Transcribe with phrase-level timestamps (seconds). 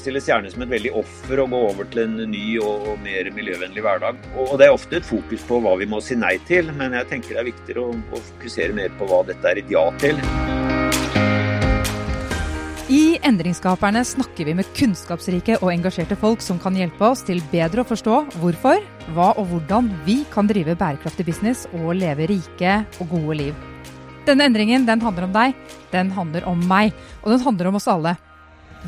[0.00, 3.82] fremstilles gjerne som et veldig offer å gå over til en ny og, mer miljøvennlig
[3.84, 4.16] hverdag.
[4.36, 7.08] Og, det er ofte et fokus på hva vi må si nei til, men jeg
[7.10, 10.16] tenker det er viktigere å, å fokusere mer på hva dette er et ja til.
[12.90, 17.84] I Endringsskaperne snakker vi med kunnskapsrike og engasjerte folk som kan hjelpe oss til bedre
[17.84, 18.80] å forstå hvorfor,
[19.14, 23.68] hva og hvordan vi kan drive bærekraftig business og leve rike og gode liv.
[24.26, 25.54] Denne endringen den handler om deg,
[25.92, 28.16] den handler om meg, og den handler om oss alle.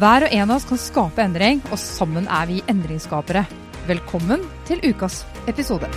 [0.00, 3.44] Hver og en av oss kan skape endring, og sammen er vi endringsskapere.
[3.88, 5.90] Velkommen til ukas episode.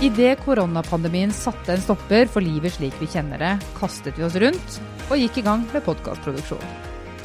[0.00, 4.80] Idet koronapandemien satte en stopper for livet slik vi kjenner det, kastet vi oss rundt
[5.10, 6.64] og gikk i gang med podkastproduksjon.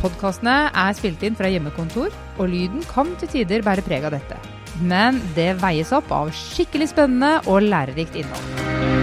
[0.01, 4.37] Podkastene er spilt inn fra hjemmekontor, og lyden kan til tider bære preg av dette
[4.81, 8.94] men det veies opp av skikkelig spennende og lærerikt innhold.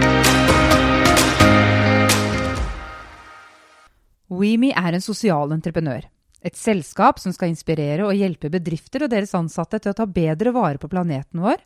[4.33, 6.07] WeMe er en sosial entreprenør.
[6.43, 10.51] Et selskap som skal inspirere og hjelpe bedrifter og deres ansatte til å ta bedre
[10.55, 11.61] vare på planeten vår,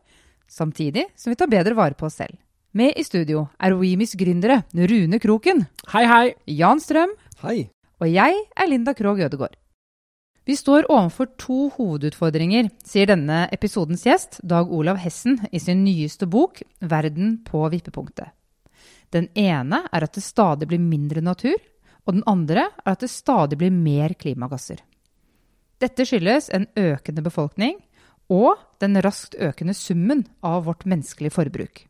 [0.47, 2.37] samtidig som vi tar bedre vare på oss selv.
[2.77, 5.63] Med i studio er WeMes gründere Rune Kroken.
[5.93, 6.25] Hei, hei.
[6.59, 7.15] Jan Strøm.
[7.41, 7.69] Hei.
[7.97, 9.55] Og jeg er Linda Krogh Ødegård.
[10.47, 16.27] Vi står overfor to hovedutfordringer, sier denne episodens gjest, Dag Olav Hessen, i sin nyeste
[16.29, 18.31] bok 'Verden på vippepunktet'.
[19.11, 21.57] Den ene er at det stadig blir mindre natur,
[22.07, 24.79] og den andre er at det stadig blir mer klimagasser.
[25.77, 27.75] Dette skyldes en økende befolkning
[28.33, 31.83] og den raskt økende summen av vårt menneskelige forbruk.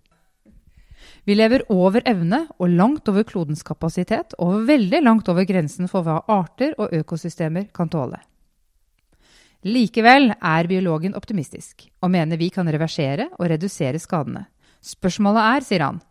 [1.27, 6.03] Vi lever over evne og langt over klodens kapasitet, og veldig langt over grensen for
[6.03, 8.19] hva arter og økosystemer kan tåle.
[9.67, 14.45] Likevel er biologen optimistisk, og mener vi kan reversere og redusere skadene.
[14.83, 16.01] Spørsmålet er, sier han,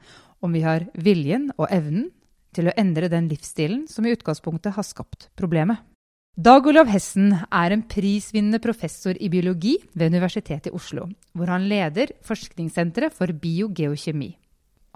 [0.42, 2.10] om vi har viljen og evnen
[2.56, 5.82] til å endre den livsstilen som i utgangspunktet har skapt problemet.
[6.36, 11.64] Dag Olav Hessen er en prisvinnende professor i biologi ved Universitetet i Oslo, hvor han
[11.70, 14.34] leder Forskningssenteret for biogeokjemi.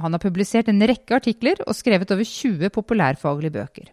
[0.01, 3.89] Han har publisert en rekke artikler og skrevet over 20 populærfaglige bøker.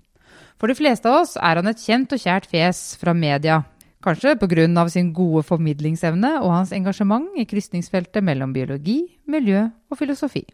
[0.60, 3.62] For de fleste av oss er han et kjent og kjært fjes fra media,
[4.08, 4.90] Kanskje pga.
[4.90, 10.46] sin gode formidlingsevne og hans engasjement i krysningsfeltet mellom biologi, miljø og filosofi.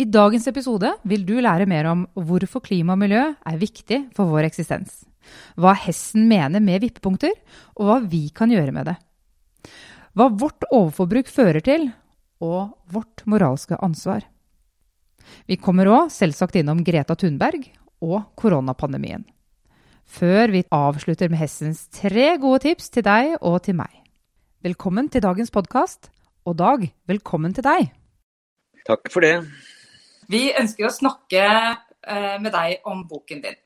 [0.00, 4.30] I dagens episode vil du lære mer om hvorfor klima og miljø er viktig for
[4.30, 5.02] vår eksistens,
[5.60, 7.34] hva hesten mener med vippepunkter,
[7.76, 8.96] og hva vi kan gjøre med det.
[10.16, 11.90] Hva vårt overforbruk fører til,
[12.40, 14.24] og vårt moralske ansvar.
[15.44, 17.68] Vi kommer òg selvsagt innom Greta Thunberg
[18.00, 19.26] og koronapandemien
[20.10, 23.92] før vi avslutter med hestens tre gode tips til deg og til meg.
[24.64, 26.10] Velkommen til dagens podkast.
[26.48, 27.92] Og Dag, velkommen til deg.
[28.88, 29.36] Takk for det.
[30.30, 33.56] Vi ønsker å snakke eh, med deg om boken din.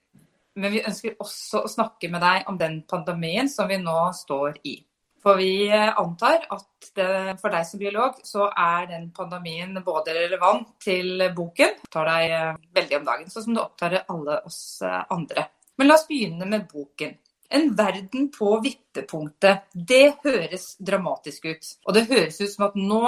[0.57, 4.63] Men vi ønsker også å snakke med deg om den pandemien som vi nå står
[4.71, 4.79] i.
[5.25, 10.17] For vi eh, antar at det, for deg som biolog, så er den pandemien både
[10.17, 14.63] relevant til boken, tar deg eh, veldig om dagen, sånn som det opptar alle oss
[14.87, 15.49] andre.
[15.77, 17.13] Men la oss begynne med boken.
[17.55, 19.69] En verden på vippepunktet.
[19.75, 21.73] Det høres dramatisk ut.
[21.85, 23.03] Og det høres ut som at nå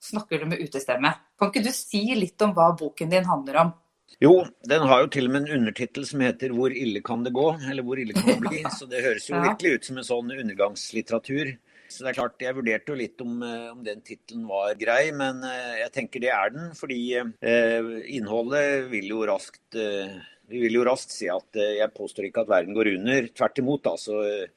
[0.00, 1.12] snakker du med utestemme.
[1.38, 3.76] Kan ikke du si litt om hva boken din handler om?
[4.18, 4.32] Jo,
[4.66, 7.58] den har jo til og med en undertittel som heter 'Hvor ille kan det gå?'
[7.70, 9.42] Eller 'Hvor ille kan det bli?' Så det høres jo ja.
[9.42, 11.58] virkelig ut som en sånn undergangslitteratur.
[11.88, 15.12] Så det er klart, Jeg vurderte jo litt om, eh, om den tittelen var grei,
[15.12, 16.74] men eh, jeg tenker det er den.
[16.74, 17.82] Fordi eh,
[18.16, 22.42] innholdet vil jo raskt eh, vi vil jo raskt si at eh, jeg påstår ikke
[22.42, 23.28] at verden går under.
[23.28, 23.86] Tvert imot.
[23.86, 24.48] altså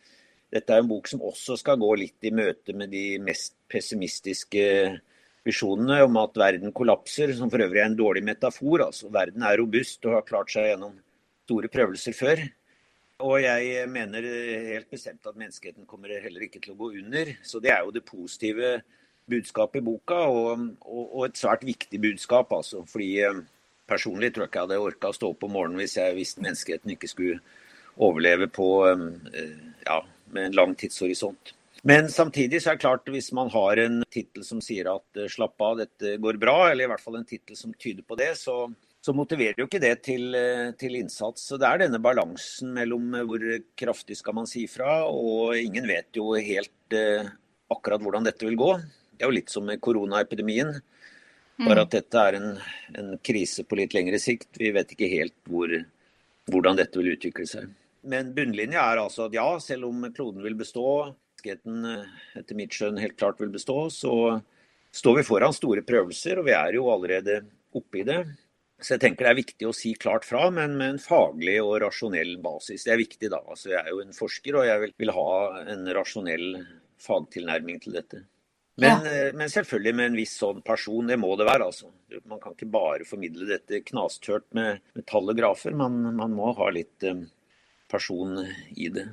[0.51, 4.66] dette er en bok som også skal gå litt i møte med de mest pessimistiske
[5.47, 8.85] visjonene om at verden kollapser, som for øvrig er en dårlig metafor.
[8.88, 10.97] altså Verden er robust og har klart seg gjennom
[11.46, 12.44] store prøvelser før.
[13.22, 14.25] Og jeg mener
[14.72, 17.35] helt bestemt at menneskeheten kommer heller ikke til å gå under.
[17.46, 18.80] Så det er jo det positive
[19.30, 22.53] budskapet i boka, og, og, og et svært viktig budskap.
[22.53, 23.41] altså, fordi eh,
[23.91, 26.44] Personlig tror jeg ikke jeg hadde orka å stå opp om morgenen hvis jeg visste
[26.45, 27.42] menneskeheten ikke skulle
[28.00, 29.50] overleve på, eh,
[29.83, 29.98] ja,
[30.31, 31.51] med en lang tidshorisont.
[31.81, 35.30] Men samtidig så er det klart, hvis man har en tittel som sier at eh,
[35.31, 38.36] slapp av, dette går bra, eller i hvert fall en tittel som tyder på det,
[38.38, 38.68] så,
[39.01, 41.48] så motiverer jo ikke det til, eh, til, innsats.
[41.50, 43.45] Så Det er denne balansen mellom hvor
[43.80, 47.25] kraftig skal man si fra, og ingen vet jo helt eh,
[47.74, 48.75] akkurat hvordan dette vil gå.
[49.18, 50.75] Det er jo litt som med koronaepidemien.
[51.62, 51.86] Bare mm.
[51.86, 52.48] at dette er en,
[52.98, 54.54] en, krise på litt lengre sikt.
[54.57, 55.74] Vi vet ikke helt hvor,
[56.50, 57.74] hvordan dette vil utvikle seg.
[58.01, 60.86] Men bunnlinja er altså at ja, selv om kloden vil bestå,
[61.41, 64.41] menneskeheten etter mitt skjønn helt klart vil bestå, så
[64.91, 67.41] står vi foran store prøvelser, og vi er jo allerede
[67.73, 68.25] oppe i det.
[68.81, 71.81] Så jeg tenker det er viktig å si klart fra, men med en faglig og
[71.83, 72.83] rasjonell basis.
[72.83, 73.41] Det er viktig da.
[73.45, 75.31] Altså, jeg er jo en forsker, og jeg vil, vil ha
[75.69, 76.47] en rasjonell
[77.01, 78.23] fagtilnærming til dette.
[78.81, 79.27] Men, ja.
[79.27, 81.05] Eh, men, selvfølgelig med en viss sånn person.
[81.05, 81.69] Det må det være.
[81.69, 81.91] altså.
[82.25, 85.77] Man kan ikke bare formidle dette knastørt med, med tall og grafer.
[85.77, 87.27] Man, man, må ha litt um,
[87.91, 88.39] person
[88.73, 89.11] i det.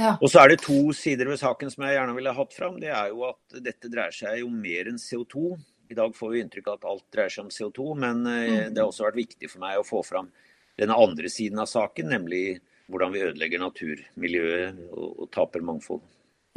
[0.00, 0.14] Ja.
[0.16, 2.78] Og så er det to sider ved saken som jeg gjerne ville hatt fram.
[2.80, 5.52] Det er jo at dette dreier seg om mer enn CO2.
[5.90, 8.74] I dag får vi inntrykk av at alt dreier seg om CO2, men eh, mm.
[8.74, 10.30] det har også vært viktig for meg å få fram
[10.80, 12.60] den andre siden av saken, nemlig
[12.90, 16.00] hvordan vi ødelegger naturmiljøet og, og taper mangfold.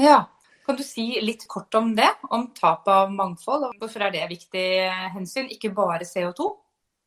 [0.02, 0.22] Ja,
[0.66, 2.08] kan du si litt kort om det?
[2.32, 3.74] Om tap av mangfold?
[3.82, 4.68] Hvorfor er det viktig
[5.16, 6.48] hensyn, ikke bare CO2?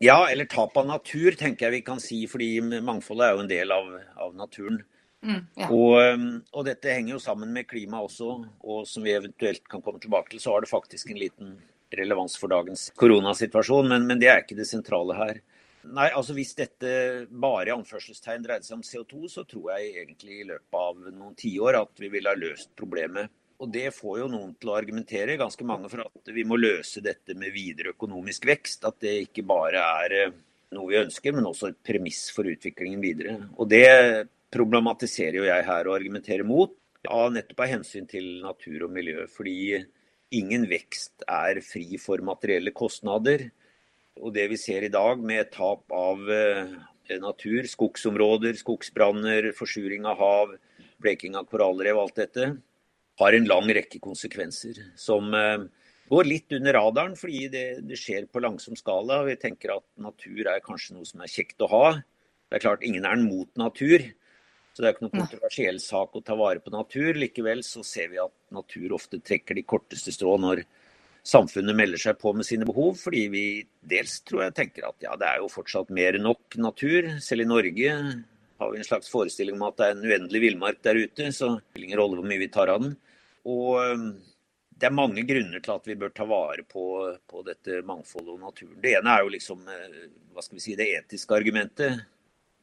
[0.05, 2.21] Ja, eller tap av natur, tenker jeg vi kan si.
[2.29, 2.51] Fordi
[2.85, 3.89] mangfoldet er jo en del av,
[4.27, 4.83] av naturen.
[5.27, 5.69] Mm, ja.
[5.75, 8.37] og, um, og, dette henger jo sammen med klima også.
[8.63, 11.57] Og som vi eventuelt kan komme tilbake til, så har det faktisk en liten
[11.97, 15.41] relevans for dagens koronasituasjon, men, men, det er ikke det sentrale her.
[15.87, 16.93] Nei, altså Hvis dette
[17.31, 21.37] bare i anførselstegn dreide seg om CO2, så tror jeg egentlig i løpet av noen
[21.39, 23.31] tiår at vi ville ha løst problemet.
[23.63, 27.01] Og Det får jo noen til å argumentere, ganske mange, for at vi må løse
[27.05, 28.85] dette med videre økonomisk vekst.
[28.85, 30.35] At det ikke bare er eh,
[30.77, 33.39] noe vi ønsker, men også et premiss for utviklingen videre.
[33.57, 33.87] Og Det
[34.55, 36.75] problematiserer jo jeg her og argumenterer mot,
[37.07, 39.27] ja, nettopp av hensyn til natur og miljø.
[39.31, 39.83] Fordi
[40.37, 43.49] ingen vekst er fri for materielle kostnader.
[44.17, 46.77] Og det vi ser i dag med tap av eh,
[47.21, 50.55] natur, skogsområder, skogsbranner, forsuring av hav,
[51.03, 52.55] bleking av korallrev, alt dette,
[53.21, 55.67] har en lang rekke konsekvenser som eh,
[56.11, 59.23] går litt under radaren fordi det, det skjer på langsom skala.
[59.29, 61.87] Vi tenker at natur er kanskje noe som er kjekt å ha.
[62.47, 64.05] Det er klart ingen er mot natur.
[64.77, 67.17] Så det er ikke noen kontroversiell sak å ta vare på natur.
[67.17, 70.67] Likevel så ser vi at natur ofte trekker de korteste strå når
[71.25, 72.99] samfunnet melder seg på med sine behov.
[73.01, 73.45] Fordi vi
[73.81, 77.09] dels tror jeg tenker at ja, det er jo fortsatt mer enn nok natur.
[77.25, 77.95] Selv i Norge
[78.61, 81.31] har vi en slags forestilling om at det er en uendelig villmark der ute.
[81.33, 82.93] Så det spiller ingen rolle hvor mye vi tar av den.
[83.49, 83.81] Og
[84.77, 86.85] det er mange grunner til at vi bør ta vare på,
[87.25, 88.77] på dette mangfoldet og naturen.
[88.85, 90.05] Det ene er jo liksom eh,
[90.37, 92.05] hva skal vi si, det etiske argumentet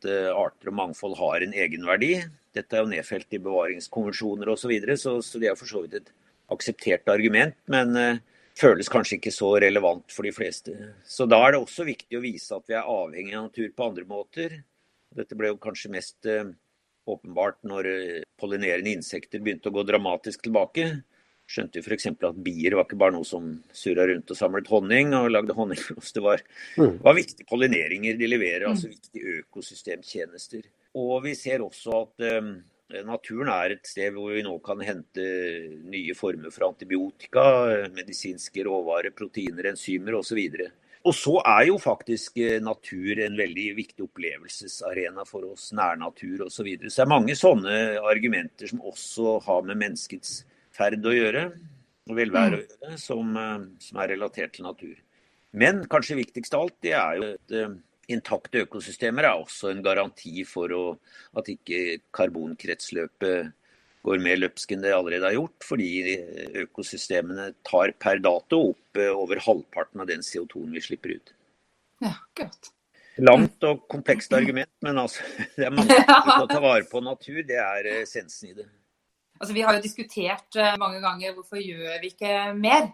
[0.03, 2.17] at arter og mangfold har en egenverdi.
[2.53, 5.83] Dette er jo nedfelt i bevaringskonvensjoner osv., så, videre, så så det er for så
[5.83, 6.11] vidt et
[6.53, 7.55] akseptert argument.
[7.71, 8.19] Men uh,
[8.59, 10.75] føles kanskje ikke så relevant for de fleste.
[11.05, 13.88] Så da er det også viktig å vise at vi er avhengig av natur på
[13.88, 14.59] andre måter.
[15.13, 16.51] Dette ble jo kanskje mest uh,
[17.09, 17.89] åpenbart når
[18.39, 20.91] pollinerende insekter begynte å gå dramatisk tilbake
[21.53, 22.09] skjønte jo f.eks.
[22.11, 25.79] at bier var ikke bare noe som surra rundt og samlet honning og lagde honning
[25.79, 26.13] for oss.
[26.15, 26.44] Det var,
[26.79, 27.00] mm.
[27.05, 28.95] var viktige pollineringer de leverer, altså mm.
[28.97, 30.69] viktige økosystemtjenester.
[31.00, 32.53] Og vi ser også at um,
[33.07, 35.25] naturen er et sted hvor vi nå kan hente
[35.89, 37.44] nye former for antibiotika,
[37.94, 40.41] medisinske råvarer, proteiner, enzymer osv.
[41.03, 45.73] Og så er jo faktisk eh, natur en veldig viktig opplevelsesarena for oss.
[45.75, 46.53] Nærnatur osv.
[46.55, 46.89] Så, videre.
[46.89, 50.44] så det er mange sånne argumenter som også har med menneskets
[50.74, 51.48] ferd å gjøre,
[52.10, 52.68] og velvære å mm.
[52.68, 54.94] gjøre, som, eh, som, er relatert til natur.
[55.54, 57.75] Men kanskje viktigst av alt, det er jo at uh,
[58.12, 60.86] intakte økosystemer er også en garanti for å,
[61.38, 63.52] at ikke karbonkretsløpet
[64.04, 66.18] går mer løpsk enn det allerede har gjort, fordi
[66.66, 71.36] økosystemene tar per dato opp over halvparten av den CO2-en vi slipper ut.
[72.04, 72.74] Ja, godt.
[73.22, 75.24] Langt og komplekst argument, men altså,
[75.56, 77.44] det er mange som skal ta vare på natur.
[77.48, 78.68] Det er essensen i det.
[79.42, 82.92] Altså, vi har jo diskutert eh, mange ganger hvorfor gjør vi ikke mer?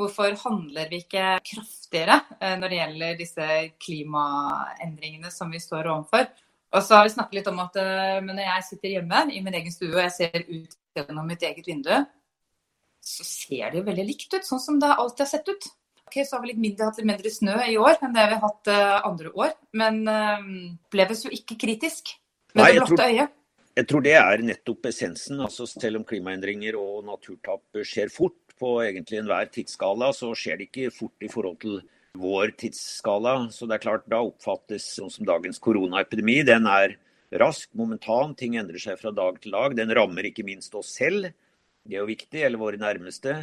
[0.00, 3.48] Hvorfor handler vi ikke kraftigere eh, når det gjelder disse
[3.82, 6.30] klimaendringene som vi står overfor?
[6.72, 9.42] Og så har vi snakket litt om at eh, men når jeg sitter hjemme i
[9.44, 11.92] min egen stue og jeg ser ut gjennom mitt eget vindu,
[13.02, 15.68] så ser det jo veldig likt ut, sånn som det alltid har sett ut.
[16.06, 18.36] Ok, Så har vi litt mindre, hatt litt mindre snø i år enn det vi
[18.36, 18.70] har hatt
[19.08, 22.12] andre år, men oppleves jo ikke kritisk
[22.52, 23.08] med Nei, det blotte tror...
[23.08, 23.38] øyet.
[23.72, 25.40] Jeg tror det er nettopp essensen.
[25.40, 30.68] altså Selv om klimaendringer og naturtap skjer fort på egentlig enhver tidsskala, så skjer det
[30.68, 31.78] ikke fort i forhold til
[32.20, 33.48] vår tidsskala.
[33.48, 36.42] Så det er klart, da oppfattes sånn som dagens koronaepidemi.
[36.44, 36.98] Den er
[37.40, 39.76] rask, momentan, ting endrer seg fra dag til dag.
[39.78, 41.32] Den rammer ikke minst oss selv,
[41.88, 43.38] det er jo viktig, eller våre nærmeste.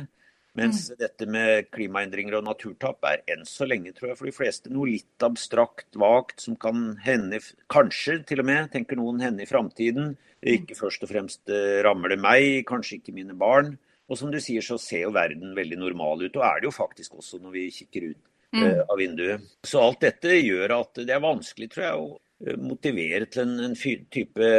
[0.57, 0.95] Mens mm.
[0.99, 4.89] dette med klimaendringer og naturtap er enn så lenge, tror jeg, for de fleste noe
[4.89, 7.41] litt abstrakt, vagt, som kan hende,
[7.71, 10.15] kanskje til og med, tenker noen, hende i framtiden.
[10.39, 13.75] Ikke først og fremst eh, rammer det meg, kanskje ikke mine barn.
[14.09, 16.73] Og som du sier, så ser jo verden veldig normal ut, og er det jo
[16.73, 18.21] faktisk også når vi kikker ut
[18.55, 18.63] mm.
[18.63, 19.51] uh, av vinduet.
[19.67, 23.67] Så alt dette gjør at det er vanskelig, tror jeg, å eh, motivere til en,
[23.67, 23.77] en
[24.09, 24.49] type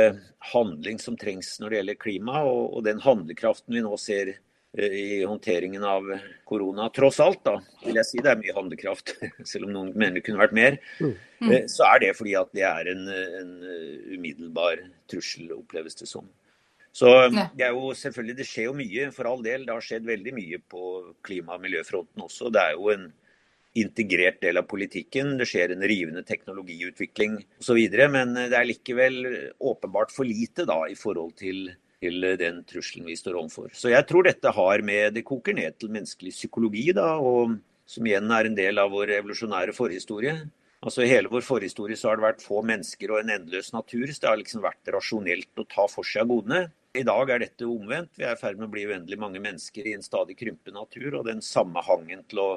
[0.53, 2.45] handling som trengs når det gjelder klima.
[2.47, 4.37] Og, og den handlekraften vi nå ser
[4.79, 6.07] i håndteringen av
[6.47, 6.89] korona.
[6.95, 9.17] Tross alt, da, vil jeg si det er mye handlekraft,
[9.51, 10.79] selv om noen mener det kunne vært mer.
[11.01, 11.17] Mm.
[11.71, 13.09] Så er det fordi at det er en,
[13.41, 13.57] en
[14.15, 16.29] umiddelbar trussel, oppleves det som.
[16.93, 19.67] Så det er jo selvfølgelig, det skjer jo mye, for all del.
[19.67, 20.87] Det har skjedd veldig mye på
[21.27, 22.51] klima- og miljøfronten også.
[22.55, 23.11] Det er jo en
[23.79, 25.37] integrert del av politikken.
[25.39, 27.79] Det skjer en rivende teknologiutvikling osv.
[28.11, 29.21] Men det er likevel
[29.59, 33.71] åpenbart for lite da, i forhold til, til, den trusselen vi står overfor.
[33.77, 37.59] Så jeg tror dette har med Det koker ned til menneskelig psykologi, da, og
[37.91, 40.37] som igjen er en del av vår evolusjonære forhistorie.
[40.81, 44.07] Altså I hele vår forhistorie så har det vært få mennesker og en endeløs natur.
[44.09, 46.61] Så det har liksom vært rasjonelt å ta for seg av godene.
[46.97, 48.15] I dag er dette omvendt.
[48.17, 51.19] Vi er i ferd med å bli uendelig mange mennesker i en stadig krympende natur.
[51.19, 52.51] Og den samme hangen til å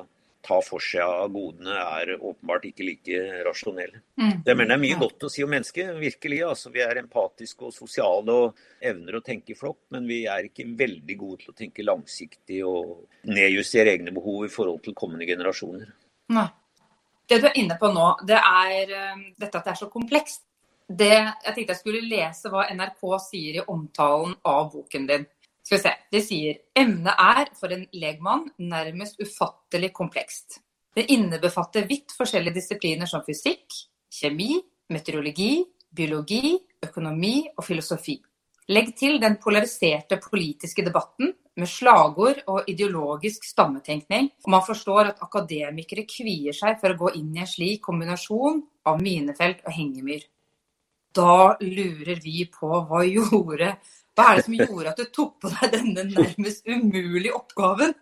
[0.43, 3.95] ta for seg av godene er åpenbart ikke like rasjonell.
[4.19, 4.43] Mm.
[4.45, 6.41] Jeg mener det er mye godt å si om mennesket, virkelig.
[6.47, 10.49] Altså, vi er empatiske og sosiale og evner å tenke i flokk, men vi er
[10.49, 15.29] ikke veldig gode til å tenke langsiktig og nedjustere egne behov i forhold til kommende
[15.29, 15.93] generasjoner.
[16.35, 16.49] Nei.
[17.29, 20.43] Det du er inne på nå, det er eh, dette at det er så komplekst
[20.87, 25.25] det, jeg tenkte jeg skulle lese hva NRK sier i omtalen av boken din.
[25.63, 25.93] Skal vi se.
[26.11, 30.59] Det sier emnet er for en legmann nærmest ufattelig komplekst.
[30.93, 33.65] Det innebefatter vidt forskjellige disipliner som fysikk,
[34.13, 34.57] kjemi,
[34.93, 38.17] meteorologi, biologi, økonomi og filosofi.
[38.75, 45.25] Legg til den polariserte politiske debatten med slagord og ideologisk stammetenkning, og man forstår at
[45.25, 50.23] akademikere kvier seg for å gå inn i en slik kombinasjon av minefelt og hengemyr
[51.13, 53.75] da lurer vi på hva gjorde
[54.13, 57.95] Hva er det som gjorde at du tok på deg denne nærmest umulige oppgaven?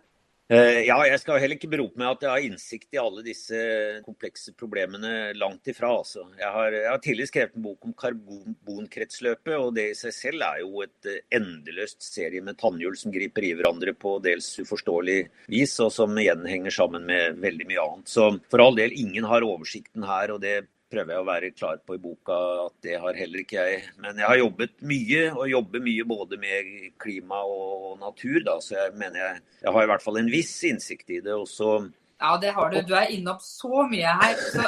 [0.52, 3.56] Eh, ja, jeg skal heller ikke berope meg at jeg har innsikt i alle disse
[4.04, 5.94] komplekse problemene langt ifra.
[6.02, 6.26] Altså.
[6.36, 10.44] Jeg, har, jeg har tidligere skrevet en bok om karbonkretsløpet, og det i seg selv
[10.50, 15.18] er jo et eh, endeløst serie med tannhjul som griper i hverandre på dels uforståelig
[15.54, 18.12] vis, og som igjen henger sammen med veldig mye annet.
[18.12, 21.80] Så for all del, ingen har oversikten her, og det prøver jeg å være klar
[21.86, 23.80] på i boka at det har heller ikke jeg.
[24.02, 26.70] Men jeg har jobbet mye, og jobber mye både med
[27.02, 28.42] klima og natur.
[28.46, 31.34] Da, så jeg mener jeg, jeg har i hvert fall en viss innsikt i det.
[31.34, 31.74] og så
[32.22, 32.78] ja, det har du.
[32.86, 34.36] Du er innom så mye her.
[34.52, 34.66] Så,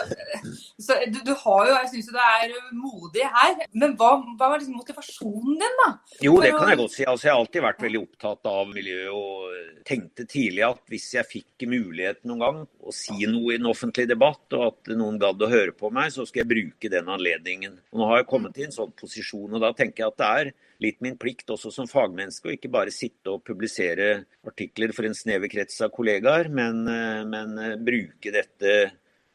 [0.82, 3.60] så du, du, har jo Jeg syns du er modig her.
[3.72, 5.88] Men hva, hva var liksom motivasjonen din, da?
[6.24, 7.06] Jo, det kan jeg godt si.
[7.06, 9.54] Altså, jeg har alltid vært veldig opptatt av miljø og
[9.86, 14.08] tenkte tidlig at hvis jeg fikk muligheten noen gang å si noe i en offentlig
[14.10, 17.78] debatt, og at noen gadd å høre på meg, så skal jeg bruke den anledningen.
[17.92, 20.30] Og nå har jeg kommet i en sånn posisjon, og da tenker jeg at det
[20.42, 25.08] er litt min plikt også som fagmenneske å ikke bare sitte og publisere artikler for
[25.08, 28.74] en snever krets av kollegaer, men, eh, men, eh, bruke dette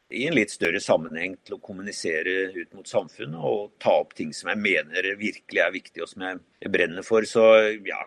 [0.10, 4.32] i en litt større sammenheng til å kommunisere ut mot samfunnet og ta opp ting
[4.34, 6.40] som jeg mener virkelig er viktig og som jeg,
[6.74, 7.28] brenner for.
[7.30, 7.44] Så
[7.86, 8.02] ja,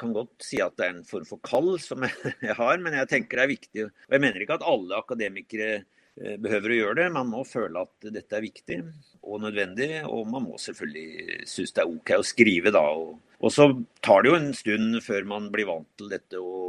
[0.00, 2.02] kan godt si at det er en form for kall som
[2.48, 3.84] jeg har, men jeg tenker det er viktig.
[3.86, 5.84] Og jeg mener ikke at alle akademikere
[6.14, 7.10] behøver å gjøre det.
[7.14, 8.80] Man må føle at dette er viktig
[9.24, 12.84] og nødvendig, og man må selvfølgelig synes det er OK å skrive da.
[12.94, 13.66] Og, så
[14.04, 16.62] tar det jo en stund før man blir vant til dette å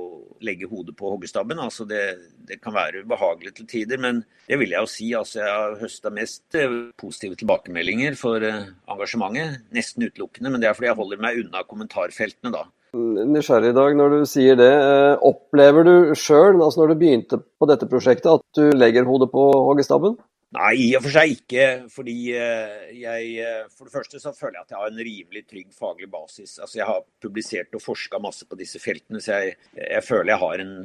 [0.43, 1.59] legge hodet på hoggestabben.
[1.61, 2.01] Altså det,
[2.47, 5.09] det, kan være ubehagelig til tider, men det vil jeg jo si.
[5.17, 10.51] Altså jeg har høsta mest eh, positive tilbakemeldinger for eh, engasjementet, nesten utelukkende.
[10.51, 14.29] Men det er fordi jeg holder meg unna kommentarfeltene da nysgjerrig i dag når du
[14.29, 14.71] sier det.
[14.71, 19.31] Eh, opplever du sjøl, altså når du begynte på dette prosjektet, at du legger hodet
[19.33, 20.17] på hoggestabben?
[20.55, 21.65] Nei, i og for seg ikke.
[21.91, 25.43] Fordi eh, jeg eh, For det første så føler jeg at jeg har en rimelig
[25.49, 26.57] trygg faglig basis.
[26.61, 30.43] Altså Jeg har publisert og forska masse på disse feltene, så jeg, jeg, føler jeg
[30.45, 30.75] har en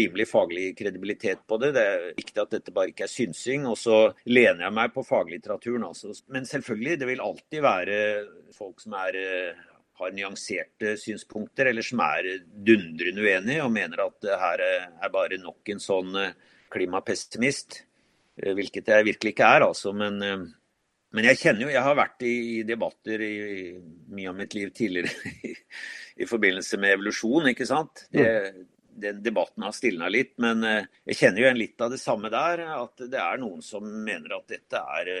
[0.00, 1.72] rimelig faglig kredibilitet på det.
[1.76, 3.68] Det er viktig at dette bare ikke er synsing.
[3.70, 5.86] Og så lener jeg meg på faglitteraturen.
[5.88, 6.12] Altså.
[6.34, 8.00] Men selvfølgelig, det vil alltid være
[8.58, 9.22] folk som er
[10.00, 15.38] har nyanserte synspunkter, eller som er dundrende uenige og mener at det her er bare
[15.42, 16.34] nok en sånn eh,
[16.74, 17.80] klimapessimist.
[18.40, 19.94] Eh, hvilket jeg virkelig ikke er, altså.
[19.94, 20.44] Men, eh,
[21.14, 22.36] men jeg kjenner jo Jeg har vært i
[22.66, 23.34] debatter i,
[24.10, 25.54] mye av mitt liv tidligere i,
[26.18, 28.08] i forbindelse med evolusjon, ikke sant.
[28.10, 28.64] Det, mm.
[29.06, 32.66] den debatten har stilna litt, men jeg kjenner jo igjen litt av det samme der.
[32.80, 35.14] At det er noen som mener at dette er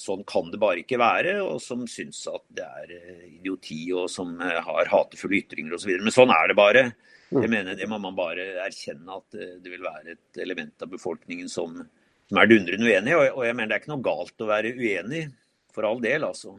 [0.00, 4.08] sånn kan det bare ikke være, og som syns at det er eh, idioti og
[4.12, 5.92] som eh, har hatefulle ytringer osv.
[6.00, 6.84] Men sånn er det bare.
[7.30, 7.52] Jeg mm.
[7.52, 11.52] mener Det må man bare erkjenne at eh, det vil være et element av befolkningen
[11.52, 11.76] som,
[12.30, 13.14] som er dundrende uenig.
[13.18, 15.24] Og, jeg mener det er ikke noe galt å være uenig,
[15.70, 16.56] for all del, altså.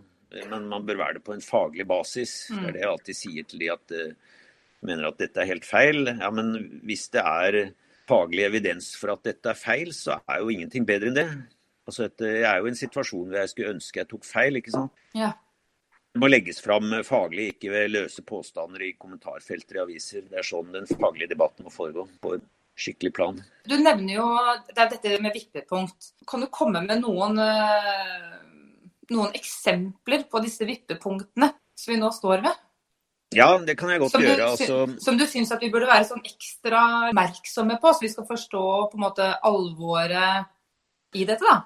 [0.48, 2.46] Men man bør være det på en faglig basis.
[2.54, 3.96] Det er det jeg alltid sier til de at
[4.88, 6.06] mener at dette er helt feil.
[6.08, 6.54] Ja, men
[6.88, 7.58] hvis det er
[8.10, 11.28] faglig evidens for at dette er feil, så er jo ingenting bedre enn det.
[11.90, 14.60] Altså et, jeg er jo i en situasjon hvor jeg skulle ønske jeg tok feil,
[14.60, 15.06] ikke sant.
[15.18, 15.32] Ja.
[16.12, 20.26] Det må legges fram faglig, ikke ved løse påstander i kommentarfelter i aviser.
[20.28, 22.44] Det er sånn den faglige debatten må foregå, på et
[22.82, 23.40] skikkelig plan.
[23.68, 24.26] Du nevner jo
[24.72, 26.12] det er dette med vippepunkt.
[26.28, 28.36] Kan du komme med noen, eh,
[29.16, 32.60] noen eksempler på disse vippepunktene som vi nå står ved?
[33.32, 34.52] Ja, det kan jeg godt som gjøre.
[34.52, 34.80] Altså...
[35.00, 36.82] Som du syns at vi burde være sånn ekstra
[37.14, 40.50] oppmerksomme på, så vi skal forstå på en måte alvoret
[41.16, 41.62] i dette, da?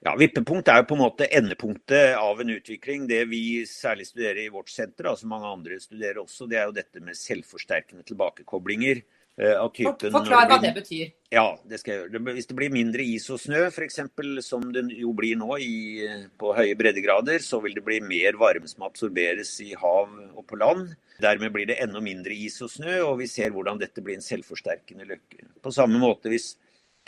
[0.00, 3.04] Ja, Vippepunkt er jo på en måte endepunktet av en utvikling.
[3.08, 6.76] Det vi særlig studerer i vårt senter, altså mange andre studerer også, det er jo
[6.78, 9.02] dette med selvforsterkende tilbakekoblinger.
[9.40, 11.12] Eh, typen Forklar hva det betyr.
[11.32, 12.32] Ja, det skal jeg gjøre.
[12.36, 14.00] Hvis det blir mindre is og snø, f.eks.,
[14.44, 16.08] som det jo blir nå i,
[16.40, 20.58] på høye breddegrader, så vil det bli mer varme som absorberes i hav og på
[20.60, 20.96] land.
[21.20, 24.24] Dermed blir det enda mindre is og snø, og vi ser hvordan dette blir en
[24.24, 25.44] selvforsterkende løkke.
[25.60, 26.54] På samme måte hvis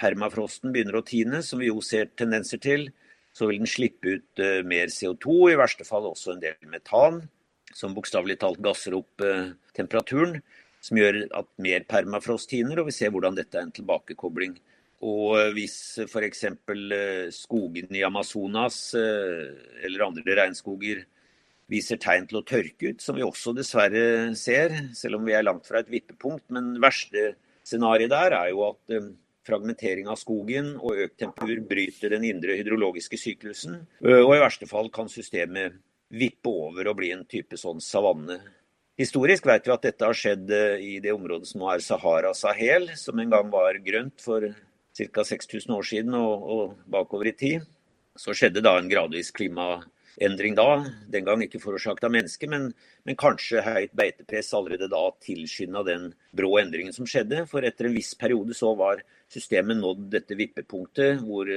[0.00, 2.88] permafrosten begynner å tine, som vi jo ser tendenser til,
[3.32, 7.22] så vil den slippe ut uh, mer CO2, i verste fall også en del metan,
[7.72, 10.40] som bokstavelig talt gasser opp uh, temperaturen,
[10.82, 14.58] som gjør at mer permafrost tiner, og vi ser hvordan dette er en tilbakekobling.
[15.02, 16.44] Og uh, hvis f.eks.
[17.38, 21.06] skogene i Amazonas eller andre regnskoger
[21.72, 25.46] viser tegn til å tørke ut, som vi også dessverre ser, selv om vi er
[25.46, 26.44] langt fra et vippepunkt.
[26.52, 27.32] Men verste
[27.64, 28.92] scenarioet der er jo at
[29.46, 33.80] fragmentering av skogen og økt temperatur bryter den indre hydrologiske syklusen.
[34.04, 35.78] Og i verste fall kan systemet
[36.12, 38.40] vippe over og bli en type sånn savanne.
[39.00, 40.50] Historisk vet vi at dette har skjedd
[40.84, 44.44] i det området som nå er Sahara-Sahel, som en gang var grønt for
[44.92, 45.24] ca.
[45.24, 47.64] 6000 år siden og, og bakover i tid.
[48.18, 50.68] Så skjedde da en gradvis klimaendring da.
[51.08, 52.68] Den gang ikke forårsaket av mennesker, men,
[53.08, 57.46] men, kanskje høyt beitepress allerede da tilskynda den brå endringen som skjedde.
[57.48, 59.00] For etter en viss periode så var
[59.32, 61.48] systemet nådd dette vippepunktet hvor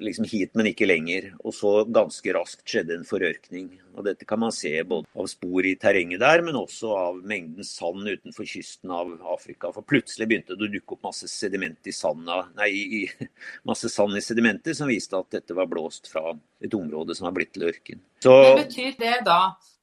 [0.00, 1.28] liksom hit, men ikke lenger.
[1.44, 3.68] Og så ganske raskt skjedde en forørkning.
[3.96, 7.66] Og dette kan man se både av spor i terrenget der, men også av mengden
[7.66, 9.72] sand utenfor kysten av Afrika.
[9.74, 12.72] For plutselig begynte det å dukke opp masse sediment i sanda, nei,
[13.68, 17.36] masse sand i sedimentet som viste at dette var blåst fra et område som har
[17.36, 18.02] blitt til ørken.
[18.22, 19.40] Så, men betyr det da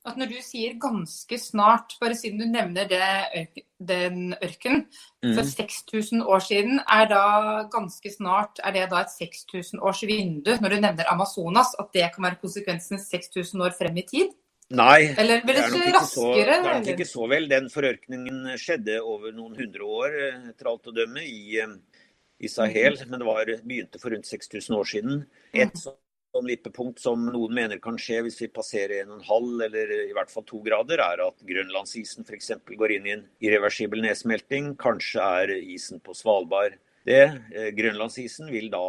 [0.08, 4.86] at når du sier ganske snart, bare siden du nevner det, den ørkenen,
[5.22, 6.24] for 6000 mm.
[6.24, 7.24] år siden, er da
[7.74, 12.08] ganske snart er det da et 6000 års vindu når du nevner Amazonas, at det
[12.16, 14.34] kan være konsekvensen 6000 år frem i tid?
[14.70, 17.48] Nei, Eller det er, nok ikke, så, det er nok ikke så vel.
[17.50, 20.20] Den forørkningen skjedde over noen hundre år,
[20.52, 21.58] etter alt å dømme, i,
[22.38, 23.00] i Sahel.
[23.02, 23.10] Mm.
[23.10, 25.26] Men det var, begynte for rundt 6000 år siden.
[25.58, 25.98] Et mm
[26.36, 30.46] sånn vippepunkt som noen mener kan skje hvis vi passerer 1,5 eller i hvert fall
[30.48, 32.52] 2 grader, er at grønlandsisen f.eks.
[32.70, 34.76] går inn i en irreversibel nedsmelting.
[34.80, 36.78] Kanskje er isen på Svalbard
[37.10, 37.24] det.
[37.56, 38.86] Eh, grønlandsisen vil da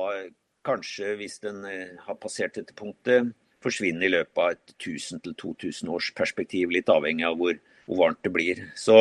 [0.66, 3.32] kanskje, hvis den eh, har passert dette punktet,
[3.64, 8.32] forsvinne i løpet av et 1000-2000 års perspektiv, litt avhengig av hvor, hvor varmt det
[8.32, 8.62] blir.
[8.76, 8.96] Så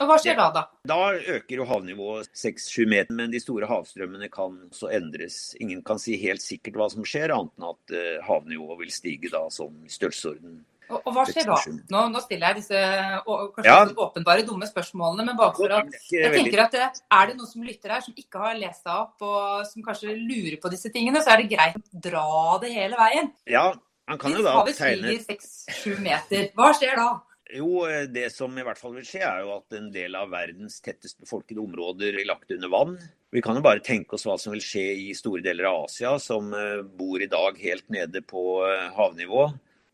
[0.00, 0.64] og Hva skjer da, da?
[0.88, 5.54] Da øker jo havnivået 6-7 meter, men de store havstrømmene kan så endres.
[5.62, 9.32] Ingen kan si helt sikkert hva som skjer, annet enn at uh, havnivået vil stige
[9.32, 10.62] da som størrelsesorden.
[10.90, 11.56] Og, og, hva skjer da?
[11.94, 12.80] Nå, nå, stiller jeg disse
[13.24, 13.78] kanskje ja.
[14.04, 17.94] åpenbare dumme spørsmålene, men bare for at jeg tenker at er det noen som lytter
[17.96, 21.32] her som ikke har lest seg opp og som kanskje lurer på disse tingene, så
[21.34, 22.26] er det greit å dra
[22.60, 23.32] det hele veien.
[23.48, 23.70] Ja,
[24.10, 27.08] han kan jo da tegne Hvis havet stiger 6-7 meter, hva skjer da?
[27.52, 30.30] Jo, eh, det som i hvert fall vil skje, er jo at en del av
[30.32, 32.94] verdens tettest befolkede områder er lagt under vann.
[33.34, 36.14] Vi kan jo bare tenke oss hva som vil skje i store deler av Asia,
[36.22, 39.50] som eh, bor i dag helt nede på eh, havnivå.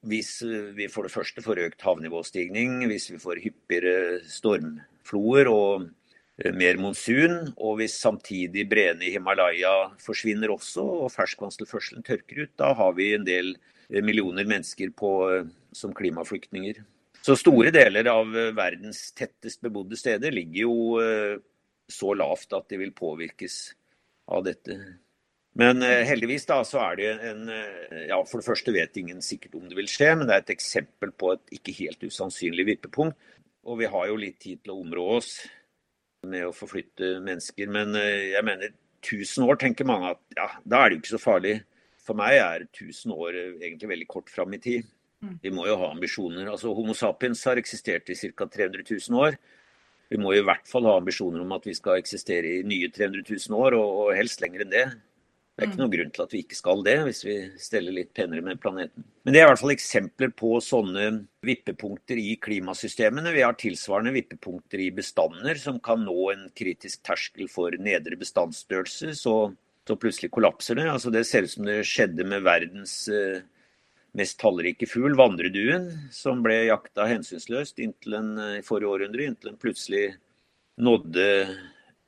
[0.06, 0.38] Hvis
[0.72, 5.90] vi for det første får økt havnivåstigning, hvis vi får hyppigere stormfloer og
[6.56, 12.70] mer monsun, og hvis samtidig breene i Himalaya forsvinner også og ferskvannstilførselen tørker ut, da
[12.78, 13.52] har vi en del
[14.00, 15.12] millioner mennesker på,
[15.76, 16.80] som klimaflyktninger.
[17.20, 21.36] Så store deler av eh, verdens tettest bebodde steder ligger jo eh,
[21.90, 23.60] så lavt at de vil påvirkes
[24.32, 24.76] av dette.
[25.60, 29.58] Men eh, heldigvis da, så er det en ja, For det første vet ingen sikkert
[29.58, 33.18] om det vil skje, men det er et eksempel på et ikke helt usannsynlig vippepunkt.
[33.68, 35.34] Og vi har jo litt tid til å områ oss
[36.24, 37.68] med å forflytte mennesker.
[37.68, 38.72] Men jeg mener
[39.04, 41.52] 1000 år tenker mange at ja, da er det jo ikke så farlig.
[42.00, 44.88] For meg er 1000 år egentlig veldig kort fram i tid.
[45.20, 45.36] Mm.
[45.42, 46.48] Vi må jo ha ambisjoner.
[46.48, 48.46] Altså, Homo sapiens har eksistert i ca.
[48.46, 49.36] 300 000 år.
[50.10, 53.22] Vi må i hvert fall ha ambisjoner om at vi skal eksistere i nye 300
[53.28, 54.88] 000 år, og, helst lenger enn det.
[55.54, 55.82] Det er ikke mm.
[55.82, 59.04] noen grunn til at vi ikke skal det, hvis vi steller litt penere med planeten.
[59.22, 61.06] Men det er i hvert fall eksempler på sånne
[61.46, 63.34] vippepunkter i klimasystemene.
[63.36, 69.12] Vi har tilsvarende vippepunkter i bestander som kan nå en kritisk terskel for nedre bestandsstørrelse,
[69.20, 69.36] så,
[69.86, 70.88] så plutselig kollapser det.
[70.90, 73.44] Altså det ser ut som det skjedde med verdens uh,
[74.18, 79.60] mest tallrike fugl, vandreduen, som ble jakta hensynsløst inntil en, i forrige århundre, inntil den
[79.60, 80.06] plutselig
[80.80, 81.28] nådde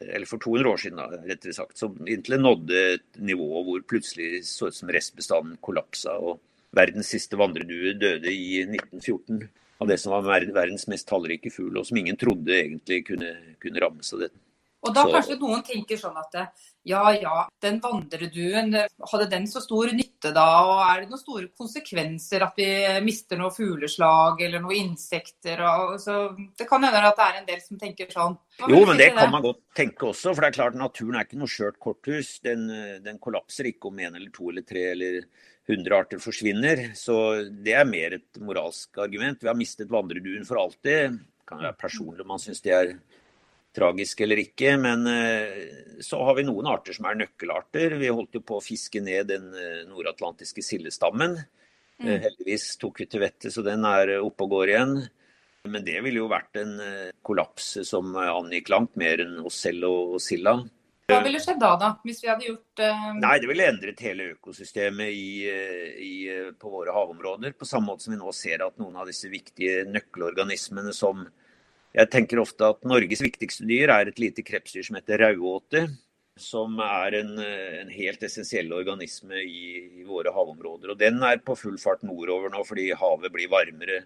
[0.02, 3.84] eller for 200 år siden, da, rettere sagt, så inntil den nådde et nivå hvor
[3.86, 6.16] plutselig så ut som restbestanden kollapsa.
[6.18, 6.40] og
[6.74, 9.44] Verdens siste vandredue døde i 1914
[9.82, 13.82] av det som var verdens mest tallrike fugl, og som ingen trodde egentlig kunne, kunne
[13.82, 14.30] rammes av det.
[14.82, 15.12] Og da så...
[15.14, 16.34] kanskje noen tenker sånn at
[16.88, 18.74] ja ja, den vandreduen,
[19.12, 20.46] hadde den så stor nytte da?
[20.66, 22.66] Og er det noen store konsekvenser at vi
[23.06, 25.62] mister noen fugleslag eller noen insekter?
[25.68, 26.16] Og, så
[26.58, 28.34] det kan hende at det er en del som tenker sånn.
[28.66, 30.32] Jo, men det kan man godt tenke også.
[30.32, 32.34] For det er klart naturen er ikke noe skjørt korthus.
[32.42, 32.66] Den,
[33.06, 35.22] den kollapser ikke om en eller to eller tre eller
[35.70, 36.88] 100 arter forsvinner.
[36.98, 37.16] Så
[37.62, 39.42] det er mer et moralsk argument.
[39.42, 41.20] Vi har mistet vandreduen for alltid.
[41.22, 42.96] Det kan være personlig om man syns det er
[43.74, 44.76] tragisk eller ikke.
[44.80, 47.96] Men eh, så har vi noen arter som er nøkkelarter.
[48.00, 51.38] Vi holdt jo på å fiske ned den eh, nordatlantiske sildestammen.
[52.02, 52.06] Mm.
[52.06, 54.94] Eh, heldigvis tok vi til vettet, så den er oppe og går igjen.
[55.70, 56.72] Men det ville jo vært en
[57.22, 60.56] kollaps som angikk langt mer enn oss selv og silda.
[61.06, 61.90] Hva ville skjedd da, da?
[62.02, 63.04] Hvis vi hadde gjort uh...
[63.20, 65.46] Nei, Det ville endret hele økosystemet i,
[66.02, 66.14] i,
[66.58, 67.54] på våre havområder.
[67.54, 71.22] På samme måte som vi nå ser at noen av disse viktige nøkkelorganismene som
[71.92, 75.84] Jeg tenker ofte at Norges viktigste dyr er et lite krepsdyr som heter rauåte.
[76.40, 79.64] Som er en, en helt essensiell organisme i,
[80.00, 80.94] i, våre havområder.
[80.94, 84.00] Og Den er på full fart nordover nå fordi havet blir varmere.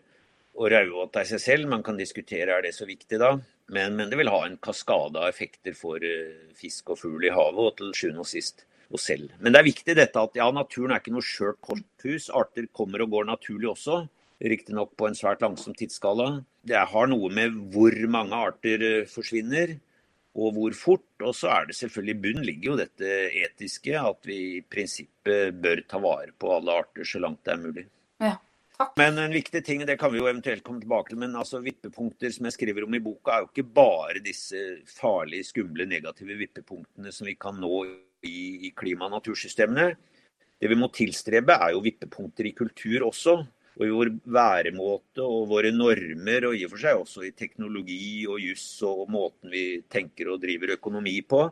[0.56, 3.36] Og rauåte er seg selv, man kan diskutere er det så viktig da.
[3.70, 7.34] Men, men, det vil ha en kaskade av effekter for uh, fisk og fugl i
[7.34, 9.30] havet, og til sjuende og sist oss selv.
[9.42, 12.28] Men det er viktig dette at ja, naturen er ikke noe skjørt korthus.
[12.34, 14.04] Arter kommer og går naturlig også.
[14.42, 16.42] Riktignok på en svært langsom tidsskala.
[16.66, 19.76] Det har noe med hvor mange arter uh, forsvinner,
[20.36, 21.06] og hvor fort.
[21.24, 23.12] Og så er det selvfølgelig i bunn ligger jo dette
[23.44, 27.62] etiske, at vi i prinsippet bør ta vare på alle arter så langt det er
[27.62, 27.86] mulig.
[28.20, 28.34] Ja.
[28.76, 28.92] Takk.
[29.00, 32.32] Men en viktig ting, det kan vi jo eventuelt komme tilbake til, men altså vippepunkter
[32.34, 34.60] som jeg skriver om i boka, er jo ikke bare disse
[34.98, 37.78] farlige, skumle, negative vippepunktene som vi kan nå
[38.28, 39.94] i, i klima- og natursystemene.
[40.60, 43.38] Det vi må tilstrebe, er jo vippepunkter i kultur også.
[43.76, 48.24] Og i vår væremåte og våre normer, og i og for seg også i teknologi
[48.24, 51.42] og juss og måten vi tenker og driver økonomi på.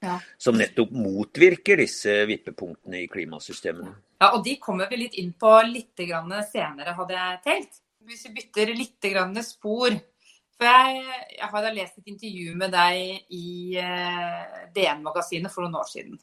[0.00, 0.16] Ja.
[0.38, 3.92] Som nettopp motvirker disse vippepunktene i klimasystemene.
[4.22, 7.82] Ja, og De kommer vi litt inn på litt senere, hadde jeg tenkt.
[8.08, 9.92] Hvis vi bytter litt spor.
[10.58, 11.02] For jeg,
[11.36, 16.18] jeg har lest et intervju med deg i eh, DN-magasinet for noen år siden.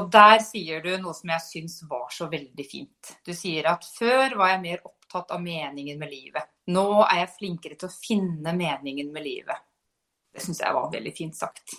[0.00, 3.10] Og der sier du noe som jeg syns var så veldig fint.
[3.26, 6.48] Du sier at før var jeg mer opptatt av meningen med livet.
[6.72, 9.66] Nå er jeg flinkere til å finne meningen med livet.
[10.32, 11.76] Det syns jeg var veldig fint sagt.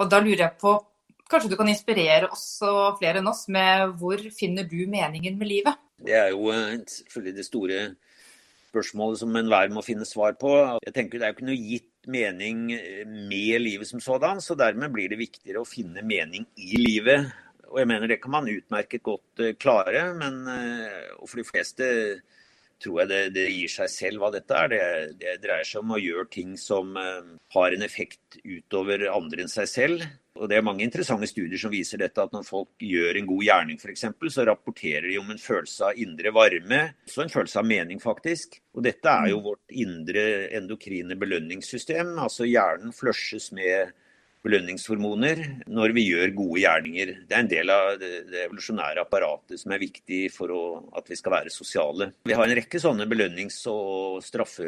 [0.00, 0.78] Og da lurer jeg på
[1.32, 5.48] Kanskje du kan inspirere oss og flere enn oss med hvor finner du meningen med
[5.48, 5.78] livet?
[5.96, 7.78] Det er jo selvfølgelig det store
[8.68, 10.50] spørsmålet som enhver må finne svar på.
[10.84, 14.56] Jeg tenker Det er jo ikke noe gitt mening eh, med livet som sådan, så
[14.58, 17.30] dermed blir det viktigere å finne mening i livet.
[17.72, 20.42] Og jeg mener Det kan man utmerket godt eh, klare, men
[21.22, 21.88] for de fleste
[22.82, 24.72] tror jeg det, det, gir seg selv hva dette er.
[24.72, 24.82] Det,
[25.20, 29.70] det, dreier seg om å gjøre ting som har en effekt utover andre enn seg
[29.70, 30.06] selv.
[30.40, 33.42] Og Det er mange interessante studier som viser dette, at når folk gjør en god
[33.44, 37.68] gjerning f.eks., så rapporterer de om en følelse av indre varme, så en følelse av
[37.68, 38.56] mening, faktisk.
[38.72, 39.44] Og Dette er jo mm.
[39.44, 40.24] vårt indre
[40.56, 42.16] endokrine belønningssystem.
[42.18, 43.92] altså Hjernen flushes med
[44.42, 45.40] belønningshormoner
[45.70, 47.14] når vi gjør gode gjerninger.
[47.28, 50.62] Det er en del av det evolusjonære apparatet som er viktig for å,
[50.98, 52.12] at vi skal være sosiale.
[52.26, 54.66] Vi har en rekke sånne belønnings- og straffe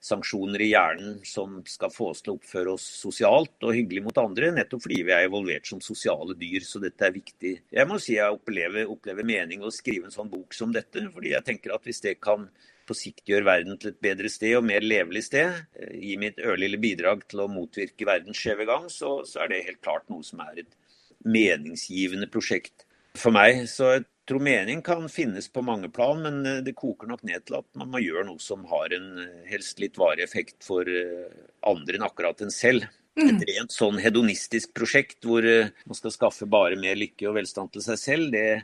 [0.00, 4.20] sanksjoner i hjernen som skal få oss til å oppføre oss sosialt og hyggelig mot
[4.22, 6.64] andre, nettopp fordi vi er evolvert som sosiale dyr.
[6.64, 7.54] Så dette er viktig.
[7.74, 11.34] Jeg må si jeg opplever, opplever mening å skrive en sånn bok som dette, fordi
[11.34, 12.46] jeg tenker at hvis det kan
[12.88, 16.38] på sikt gjøre verden til et bedre sted og mer levelig sted, eh, gi mitt
[16.40, 20.24] ørlille bidrag til å motvirke verdens skjeve gang, så, så er det helt klart noe
[20.24, 20.78] som er et
[21.26, 22.86] meningsgivende prosjekt
[23.18, 23.66] for meg.
[23.68, 27.58] Så tror mening kan finnes på mange plan, men eh, det koker nok ned til
[27.60, 31.28] at man må gjøre noe som har en eh, helst litt varig effekt for eh,
[31.68, 32.88] andre enn akkurat en selv.
[33.18, 37.82] Et rent sånn hedonistisk prosjekt hvor man skal skaffe bare mer lykke og velstand til
[37.82, 38.60] seg selv, det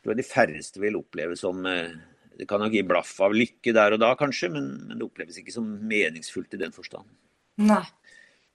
[0.00, 3.92] tror jeg de færreste vil oppleve som Det kan nok gi blaff av lykke der
[3.92, 7.04] og da, kanskje, men, men det oppleves ikke som meningsfullt i den forstand.
[7.60, 7.82] Nei.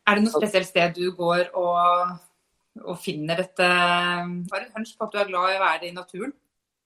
[0.09, 2.17] Er det noe spesielt sted du går og,
[2.81, 5.93] og finner dette Har du hunch på at du er glad i å være i
[5.93, 6.33] naturen?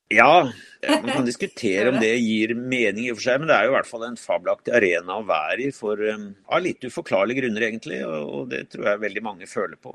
[0.10, 0.52] Ja,
[0.90, 3.74] man kan diskutere om det gir mening i og for seg, men det er jo
[3.74, 7.68] i hvert fall en fabelaktig arena å være i for um, av litt uforklarlige grunner,
[7.68, 8.00] egentlig.
[8.08, 9.94] Og det tror jeg veldig mange føler på.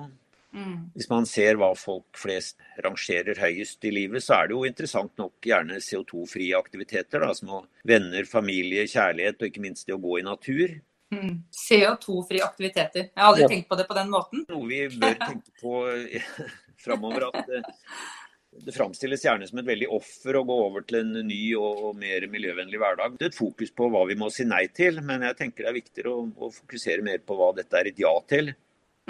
[0.55, 0.75] Mm.
[0.95, 5.15] Hvis man ser hva folk flest rangerer høyest i livet, så er det jo interessant
[5.19, 7.25] nok gjerne CO2-frie aktiviteter.
[7.25, 10.77] Da, som venner, familie, kjærlighet og ikke minst det å gå i natur.
[11.15, 11.41] Mm.
[11.55, 13.09] CO2-frie aktiviteter.
[13.11, 13.51] Jeg har aldri ja.
[13.51, 14.47] tenkt på det på den måten.
[14.51, 15.83] Noe vi bør tenke på
[16.87, 17.33] framover.
[17.33, 17.51] At
[18.63, 21.97] det, framstilles gjerne som et veldig offer å gå over til en ny og, og
[22.01, 23.17] mer miljøvennlig hverdag.
[23.19, 25.73] Det er et fokus på hva vi må si nei til, men jeg tenker det
[25.73, 28.53] er viktigere å, å fokusere mer på hva dette er et ja til.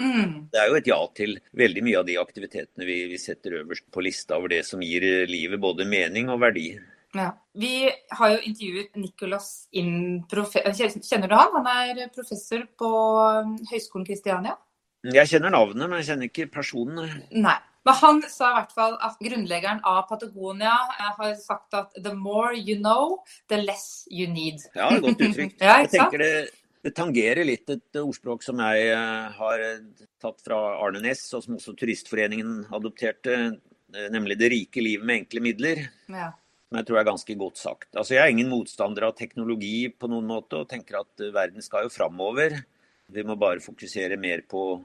[0.01, 0.49] Mm.
[0.51, 3.87] Det er jo et ja til veldig mye av de aktivitetene vi, vi, setter øverst
[3.93, 6.73] på lista over det som gir livet både mening og verdi.
[7.15, 7.29] Ja.
[7.55, 11.53] Vi har jo intervjuet Nicolas Inn, kjenner du han?
[11.55, 12.89] Han er professor på
[13.45, 14.57] um, Høgskolen Kristiania.
[15.13, 17.23] Jeg kjenner navnet, men jeg kjenner ikke personen.
[17.31, 17.55] Nei.
[17.85, 22.13] Men han sa i hvert fall at grunnleggeren av Patagonia eh, har sagt at the
[22.17, 23.19] more you know,
[23.51, 24.63] the less you need.
[24.73, 25.61] Ja, godt uttrykt.
[25.67, 26.35] ja, jeg tenker det
[26.85, 31.41] det tangerer litt et ordspråk som jeg eh, har eh, tatt fra Arne Næss, og
[31.41, 33.55] som også Turistforeningen adopterte,
[34.13, 35.81] nemlig 'det rike livet med enkle midler'.
[36.13, 36.29] Ja.
[36.69, 37.89] Som jeg tror er ganske godt sagt.
[37.95, 41.87] Altså, jeg er ingen motstander av teknologi på noen måte, og tenker at verden skal
[41.87, 42.57] jo framover.
[43.09, 44.83] Vi må bare fokusere mer på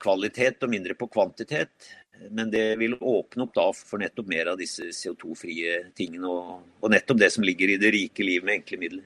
[0.00, 1.90] kvalitet og mindre på kvantitet.
[2.30, 6.88] Men det vil åpne opp da for nettopp mer av disse CO2-frie tingene, og, og,
[6.90, 9.04] nettopp det som ligger i det rike livet med enkle midler.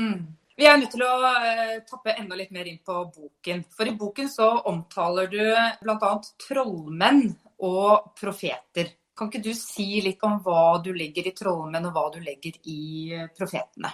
[0.00, 0.22] Mm.
[0.56, 3.62] Vi er nødt til å uh, tappe enda litt mer inn på boken.
[3.72, 5.40] For i boken så omtaler du
[5.82, 6.12] bl.a.
[6.46, 7.24] trollmenn
[7.64, 8.92] og profeter.
[9.16, 12.56] Kan ikke du si litt om hva du legger i trollmenn, og hva du legger
[12.68, 13.90] i eh, profetene?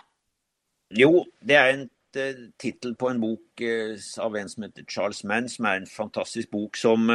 [0.94, 5.24] Jo, det er en uh, tittel på en bok uh, av en som heter Charles
[5.28, 7.10] Mann, som er en fantastisk bok som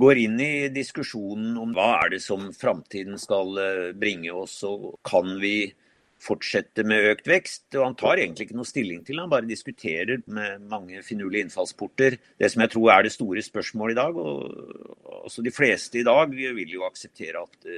[0.00, 3.58] går inn i diskusjonen om hva er det som framtiden skal
[4.00, 5.74] bringe oss, og kan vi
[6.22, 7.66] fortsette med økt vekst.
[7.76, 12.16] og Han tar egentlig ikke noe stilling til han bare diskuterer med mange finurlige innfallsporter.
[12.40, 14.16] Det som jeg tror er det store spørsmålet i dag.
[14.16, 17.68] og også De fleste i dag vil jo akseptere at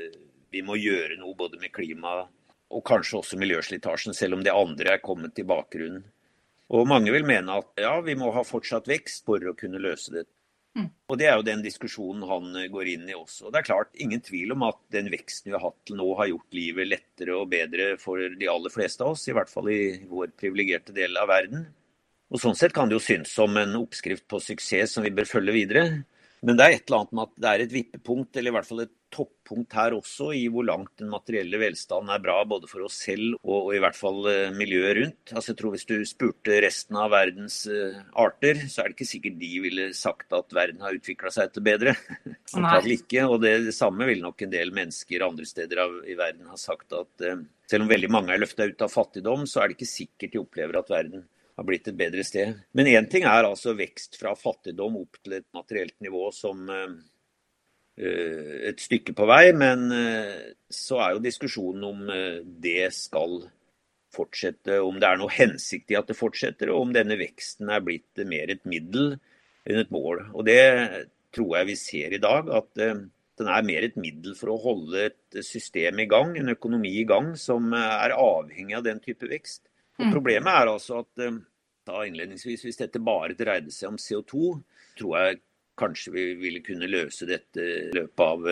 [0.54, 2.20] vi må gjøre noe både med klima
[2.74, 6.04] og kanskje også miljøslitasjen, selv om det andre er kommet i bakgrunnen.
[6.72, 10.14] Og Mange vil mene at ja, vi må ha fortsatt vekst for å kunne løse
[10.14, 10.24] det.
[10.74, 10.88] Mm.
[11.06, 13.46] Og Det er jo den diskusjonen han eh, går inn i også.
[13.46, 16.08] Og det er klart, Ingen tvil om at den veksten vi har hatt til nå,
[16.18, 19.28] har gjort livet lettere og bedre for de aller fleste av oss.
[19.30, 21.68] I hvert fall i vår privilegerte del av verden.
[22.34, 25.30] Og Sånn sett kan det jo synes som en oppskrift på suksess som vi bør
[25.30, 25.84] følge videre.
[26.44, 28.68] Men det er et eller annet med at det er et vippepunkt, eller i hvert
[28.68, 32.84] fall et toppunkt her også, i hvor langt den materielle velstanden er bra både for
[32.86, 35.32] oss selv og, og i hvert fall uh, miljøet rundt.
[35.32, 39.10] Altså jeg tror Hvis du spurte resten av verdens uh, arter, så er det ikke
[39.12, 41.96] sikkert de ville sagt at verden har utvikla seg til bedre.
[42.94, 43.24] Ikke.
[43.26, 46.58] Og det, det, samme vil nok en del mennesker andre steder av, i verden ha
[46.60, 49.78] sagt at uh, selv om veldig mange er løfta ut av fattigdom, så er det
[49.78, 51.24] ikke sikkert de opplever at verden
[51.54, 52.60] har blitt et bedre sted.
[52.74, 56.94] Men én ting er altså vekst fra fattigdom opp til et materielt nivå som uh,
[57.96, 63.44] et stykke på vei, men uh, så er jo diskusjonen om uh, det skal
[64.14, 67.82] fortsette, om det er noe hensikt i at det fortsetter, og om denne veksten er
[67.86, 69.16] blitt mer et middel
[69.66, 70.24] enn et mål.
[70.34, 70.60] Og Det
[71.34, 75.08] tror jeg vi ser i dag, at den er mer et middel for å holde
[75.08, 79.64] et system i gang, en økonomi i gang, som er avhengig av den type vekst.
[79.98, 80.12] Og mm.
[80.14, 81.40] Problemet er altså at eh,
[81.86, 84.54] da innledningsvis, hvis dette bare dreide seg om CO2,
[84.98, 85.40] tror jeg
[85.78, 88.48] kanskje vi ville kunne løse dette i løpet av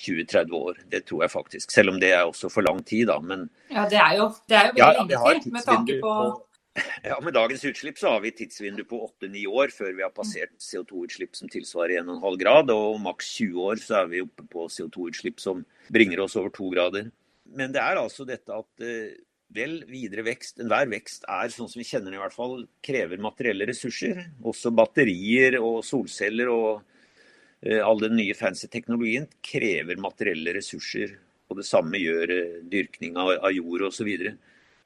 [0.00, 0.80] 20-30 eh, år.
[0.90, 1.74] Det tror jeg faktisk.
[1.74, 3.20] Selv om det er også for lang tid, da.
[3.20, 6.80] Men Ja, det er jo, det er jo veldig ja, lenge med tanke på, på
[7.10, 10.54] ja, Med dagens utslipp så har vi tidsvindu på 8-9 år før vi har passert
[10.58, 12.72] CO2-utslipp som tilsvarer 1,5 grad.
[12.74, 15.62] Og maks 20 år så er vi oppe på CO2-utslipp som
[15.94, 17.12] bringer oss over 2 grader.
[17.54, 19.14] Men det er altså dette at eh,
[19.54, 23.20] Vel, videre vekst, enhver vekst er, sånn som vi kjenner den i hvert fall, krever
[23.22, 24.24] materielle ressurser.
[24.42, 26.80] Også batterier og solceller og
[27.62, 31.14] eh, all den nye fancy teknologien krever materielle ressurser.
[31.46, 34.00] Og det samme gjør eh, dyrkning av, av jord osv.
[34.00, 34.34] Så videre.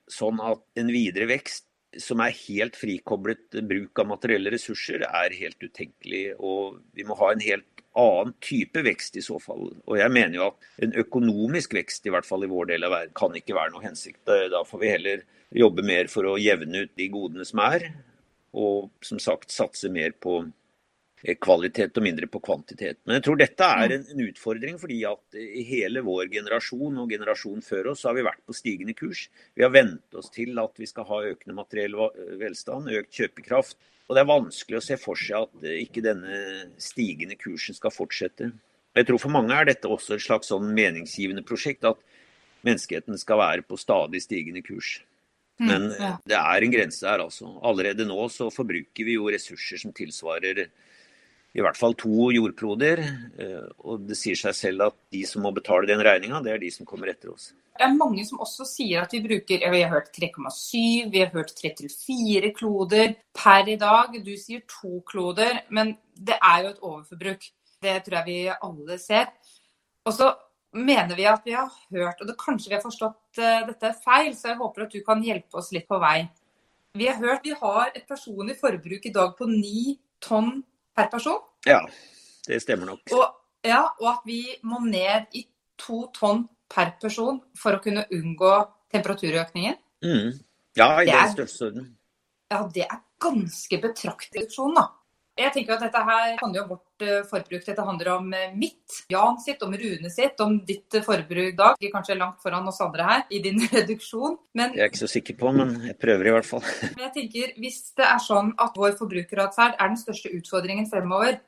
[0.08, 1.64] sånn at en videre vekst
[1.96, 6.34] som er helt frikoblet bruk av materielle ressurser, er helt utenkelig.
[6.36, 9.70] Og vi må ha en helt annen type vekst i så fall.
[9.86, 12.94] Og jeg mener jo at en økonomisk vekst, i hvert fall i vår del av
[12.94, 14.22] verden, kan ikke være noe hensikt.
[14.26, 15.24] Da får vi heller
[15.58, 17.88] jobbe mer for å jevne ut de godene som er,
[18.58, 20.40] og som sagt satse mer på
[21.42, 23.00] kvalitet og mindre på kvantitet.
[23.04, 27.10] Men jeg tror dette er en, en utfordring, fordi at i hele vår generasjon og
[27.10, 29.24] generasjonen før oss har vi vært på stigende kurs.
[29.58, 31.96] Vi har vent oss til at vi skal ha økende materiell
[32.38, 33.80] velstand, økt kjøpekraft.
[34.08, 36.38] Og det er vanskelig å se for seg at eh, ikke denne
[36.80, 38.50] stigende kursen skal fortsette.
[38.96, 42.00] Jeg tror For mange er dette også et slags sånn meningsgivende prosjekt, at
[42.66, 44.96] menneskeheten skal være på stadig stigende kurs.
[45.60, 45.86] Mm, Men
[46.26, 47.50] det er en grense her, altså.
[47.66, 50.64] Allerede nå så forbruker vi jo ressurser som tilsvarer
[51.56, 53.00] i hvert fall to jordkloder.
[53.40, 56.62] Eh, og det sier seg selv at de som må betale den regninga, det er
[56.62, 57.50] de som kommer etter oss.
[57.78, 61.30] Det er mange som også sier at vi bruker Vi har hørt 3,7, vi har
[61.30, 64.18] hørt 3-4 kloder per i dag.
[64.24, 67.46] Du sier to kloder, men det er jo et overforbruk.
[67.78, 69.30] Det tror jeg vi alle ser.
[70.04, 70.32] Og så
[70.74, 74.34] mener vi at vi har hørt, og det kanskje vi har forstått uh, dette feil,
[74.36, 76.26] så jeg håper at du kan hjelpe oss litt på vei.
[76.98, 80.58] Vi har hørt vi har et personlig forbruk i dag på ni tonn
[80.98, 81.38] per person.
[81.66, 81.80] Ja,
[82.46, 83.14] det stemmer nok.
[83.14, 83.26] Og,
[83.66, 85.44] ja, og at vi må ned i
[85.78, 88.54] to tonn per person for å kunne unngå
[88.92, 89.78] temperaturøkningen.
[90.04, 90.34] Mm.
[90.78, 91.88] Ja, i den størrelsesorden.
[92.48, 94.86] Ja, det er ganske betraktelig reduksjon, da.
[95.38, 97.62] Jeg tenker at Dette her handler om vårt eh, forbruk.
[97.62, 101.84] Dette handler om eh, mitt, Jan sitt, om Rune sitt, om ditt eh, forbruk dag.
[101.92, 104.34] Kanskje langt foran oss andre her i din reduksjon.
[104.58, 106.64] Men, jeg er ikke så sikker på, men jeg prøver i hvert fall.
[106.96, 111.38] Men jeg tenker, Hvis det er sånn at vår forbrukeratferd er den største utfordringen fremover,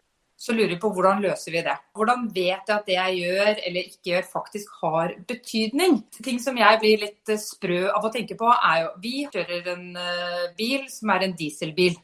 [0.40, 1.74] så lurer jeg på hvordan løser vi det.
[1.96, 5.98] Hvordan vet jeg at det jeg gjør eller ikke gjør, faktisk har betydning?
[6.16, 9.90] Ting som jeg blir litt sprø av å tenke på, er jo Vi kjører en
[10.57, 11.98] bil som er en dieselbil.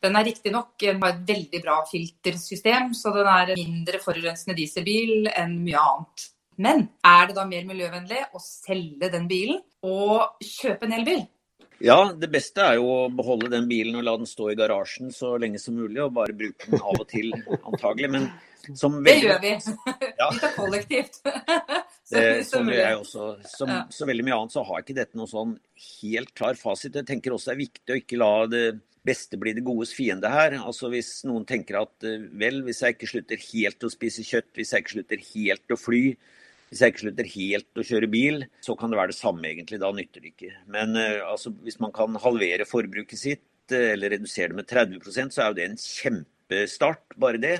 [0.00, 5.58] Den er riktignok har et veldig bra filtersystem, så den er mindre forurensende dieselbil enn
[5.64, 6.30] mye annet.
[6.60, 11.22] Men er det da mer miljøvennlig å selge den bilen og kjøpe en elbil?
[11.80, 15.08] Ja, det beste er jo å beholde den bilen og la den stå i garasjen
[15.16, 17.32] så lenge som mulig, og bare bruke den av og til,
[17.70, 18.10] antagelig.
[18.12, 18.26] Men
[18.76, 19.14] som veldig...
[19.14, 19.54] Det gjør vi.
[20.18, 20.28] Ja.
[20.28, 21.20] Vi tar kollektivt.
[22.12, 23.30] det, som, også.
[23.48, 23.80] Som ja.
[23.96, 25.56] så veldig mye annet så har ikke dette noen sånn
[26.02, 27.00] helt klar fasit.
[27.00, 28.64] Jeg tenker også det er viktig å ikke la det
[29.06, 30.56] beste blir det godes fiende her.
[30.60, 34.52] Altså Hvis noen tenker at eh, vel, hvis jeg ikke slutter helt å spise kjøtt,
[34.56, 36.04] hvis jeg ikke slutter helt å fly,
[36.70, 39.80] hvis jeg ikke slutter helt å kjøre bil, så kan det være det samme egentlig.
[39.82, 40.52] Da nytter det ikke.
[40.70, 45.34] Men uh, altså, hvis man kan halvere forbruket sitt uh, eller redusere det med 30%
[45.34, 47.58] så er jo det en kjempestart, bare det.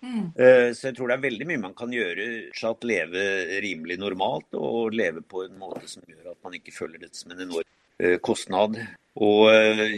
[0.00, 0.30] Mm.
[0.72, 2.24] Så jeg tror det er veldig mye man kan gjøre
[2.56, 3.24] for å leve
[3.60, 7.34] rimelig normalt og leve på en måte som gjør at man ikke føler dette som
[7.34, 8.78] en enorm kostnad.
[9.20, 9.42] Og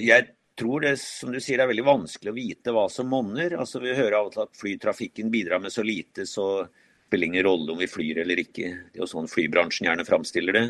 [0.03, 0.27] jeg
[0.59, 3.57] tror det som du sier, er veldig vanskelig å vite hva som monner.
[3.59, 6.67] Altså, vi hører av og til at flytrafikken bidrar med så lite, så
[7.09, 8.71] spiller ingen rolle om vi flyr eller ikke.
[8.93, 10.67] Det er jo sånn flybransjen gjerne framstiller det.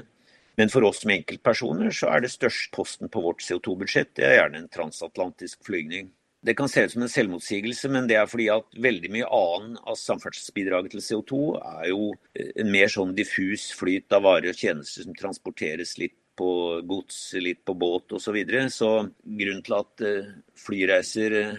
[0.61, 4.35] Men for oss som enkeltpersoner så er det største posten på vårt CO2-budsjett det er
[4.41, 6.11] gjerne en transatlantisk flygning.
[6.43, 9.77] Det kan se ut som en selvmotsigelse, men det er fordi at veldig mye annen
[9.87, 15.07] av samferdselsbidraget til CO2 er jo en mer sånn diffus flyt av varer og tjenester
[15.07, 16.51] som transporteres litt på
[16.89, 18.27] gods, litt på båt osv.
[18.27, 18.69] Så, videre.
[18.73, 18.91] så
[19.23, 21.59] grunnen til at eh, flyreiser eh,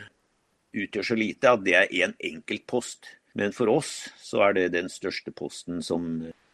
[0.83, 3.11] utgjør så lite, at det er én enkelt post.
[3.37, 6.07] Men for oss så er det den største posten som,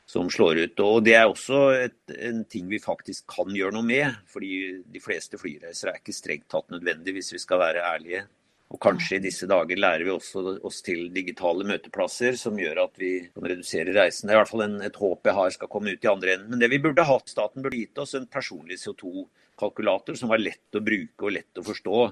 [0.07, 0.83] som slår ut.
[0.85, 4.19] Og det er også et, en ting vi faktisk kan gjøre noe med.
[4.31, 8.25] Fordi de fleste flyreiser er ikke strengt tatt nødvendig, hvis vi skal være ærlige.
[8.69, 12.99] Og kanskje i disse dager lærer vi også oss til digitale møteplasser som gjør at
[13.01, 14.27] vi kan redusere reisen.
[14.29, 16.35] Det er i hvert fall en, et håp jeg har skal komme ut i andre
[16.35, 16.51] enden.
[16.53, 20.77] Men det vi burde hatt, staten burde gitt oss en personlig CO2-kalkulator som var lett
[20.77, 22.03] å bruke og lett å forstå.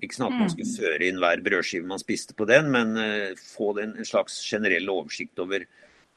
[0.00, 0.54] Ikke sånn at man mm.
[0.54, 4.38] skulle føre inn hver brødskive man spiste på den, men uh, få den, en slags
[4.46, 5.68] generell oversikt over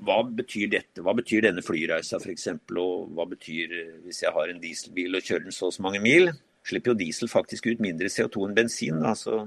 [0.04, 1.04] hva betyr dette?
[1.04, 2.48] Hva betyr denne flyreisa f.eks.?
[2.80, 5.84] Og hva betyr uh, hvis jeg har en dieselbil og kjører den så og så
[5.84, 6.32] mange mil?
[6.64, 9.04] Slipper jo diesel faktisk ut mindre CO2 enn bensin.
[9.04, 9.44] Da, så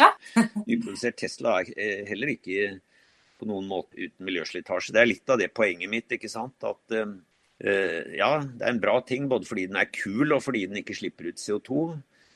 [0.00, 0.10] ja.
[0.68, 2.70] Nyprodusert Tesla er eh, heller ikke
[3.40, 4.92] på noen måte uten miljøslitasje.
[4.94, 6.12] Det er litt av det poenget mitt.
[6.12, 6.60] ikke sant?
[6.66, 7.14] At uh,
[8.12, 10.98] ja, det er en bra ting både fordi den er kul og fordi den ikke
[10.98, 11.86] slipper ut CO2.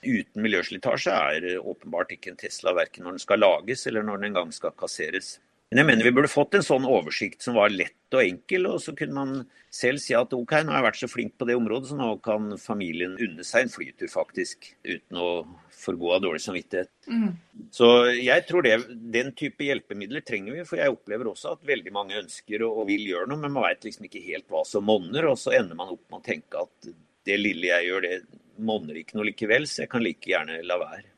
[0.04, 4.30] Uten miljøslitasje er åpenbart ikke en Tesla verken når den skal lages eller når den
[4.30, 5.34] en gang skal kasseres.
[5.70, 8.82] Men jeg mener vi burde fått en sånn oversikt som var lett og enkel, og
[8.82, 9.30] så kunne man
[9.74, 12.10] selv si at OK, nå har jeg vært så flink på det området, så nå
[12.22, 15.30] kan familien unne seg en flytur faktisk, uten å
[15.74, 16.92] forgå av dårlig samvittighet.
[17.10, 17.32] Mm.
[17.74, 18.76] Så jeg tror det,
[19.16, 23.08] den type hjelpemidler trenger vi, for jeg opplever også at veldig mange ønsker og vil
[23.10, 25.96] gjøre noe, men man veit liksom ikke helt hva som monner, og så ender man
[25.96, 29.84] opp med å tenke at det lille jeg gjør, det monner ikke noe likevel, så
[29.84, 31.13] jeg kan like gjerne la være.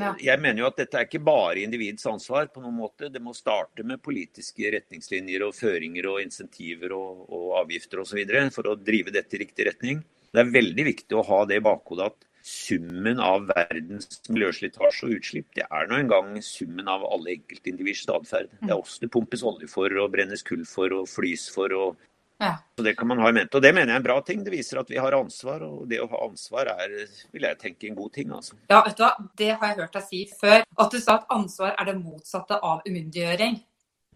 [0.00, 0.14] Ja.
[0.16, 2.48] Jeg mener jo at dette er ikke bare individets ansvar.
[2.52, 3.10] på noen måte.
[3.12, 8.24] Det må starte med politiske retningslinjer og føringer og insentiver og, og avgifter osv.
[8.54, 10.02] for å drive dette i riktig retning.
[10.32, 15.18] Det er veldig viktig å ha det i bakhodet at summen av verdens miljøslitasje og
[15.18, 18.50] utslipp, det er nå engang summen av alle enkeltindividers atferd.
[18.58, 22.00] Det er også det pumpes olje for og brennes kull for og flys for og
[22.42, 22.52] ja.
[22.76, 23.58] Så Det kan man ha i mente.
[23.58, 24.42] Og det mener jeg er en bra ting.
[24.44, 26.96] Det viser at vi har ansvar, og det å ha ansvar er,
[27.34, 28.32] vil jeg tenke, en god ting.
[28.34, 28.58] Altså.
[28.72, 29.12] Ja, vet du hva.
[29.38, 30.64] Det har jeg hørt deg si før.
[30.84, 33.60] At du sa at ansvar er det motsatte av umyndiggjøring.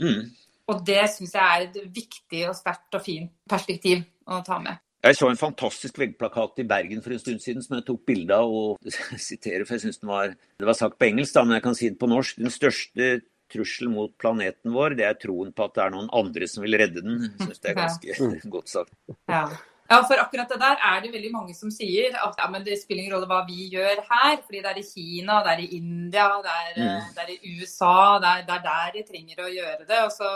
[0.03, 0.25] Mm.
[0.67, 4.83] Og det syns jeg er et viktig og sterkt og fint perspektiv å ta med.
[5.07, 8.35] Jeg så en fantastisk veggplakat i Bergen for en stund siden som jeg tok bilde
[8.35, 8.91] av og
[9.29, 11.79] siterer, for jeg syns den var Det var sagt på engelsk, da, men jeg kan
[11.79, 12.41] si det på norsk.
[12.43, 13.11] Den største
[13.53, 16.77] trussel mot planeten vår, det er troen på at det er noen andre som vil
[16.81, 17.25] redde den.
[17.27, 18.29] Jeg syns det er ganske ja.
[18.53, 18.95] godt sagt.
[19.31, 19.43] Ja.
[19.91, 19.99] ja.
[20.09, 23.17] for akkurat det der er det veldig mange som sier at ja, det spiller ingen
[23.17, 24.41] rolle hva vi gjør her.
[24.45, 27.13] Fordi det er i Kina, det er i India, det er, mm.
[27.19, 27.99] det er i USA.
[28.23, 30.03] Det er, det er, der de trenger å gjøre det.
[30.07, 30.33] Og så,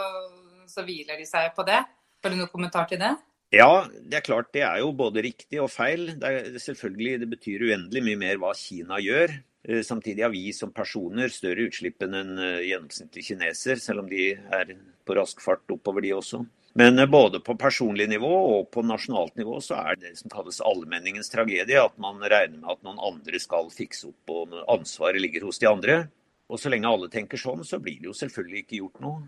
[0.71, 1.81] så hviler de seg på det.
[2.21, 3.15] Har du noen kommentar til det?
[3.51, 6.13] Ja, det er klart det er jo både riktig og feil.
[6.21, 9.33] Det, er, selvfølgelig, det betyr uendelig mye mer hva Kina gjør.
[9.67, 14.07] Eh, samtidig har vi som personer større utslipp enn en eh, gjennomsnittlig kineser, selv om
[14.09, 14.71] de er
[15.03, 16.41] på rask fart oppover, de også.
[16.79, 20.63] Men eh, både på personlig nivå og på nasjonalt nivå så er det som kalles
[20.63, 25.49] allmenningens tragedie, at man regner med at noen andre skal fikse opp, og ansvaret ligger
[25.49, 26.01] hos de andre.
[26.47, 29.21] Og så lenge alle tenker sånn, så blir det jo selvfølgelig ikke gjort noe.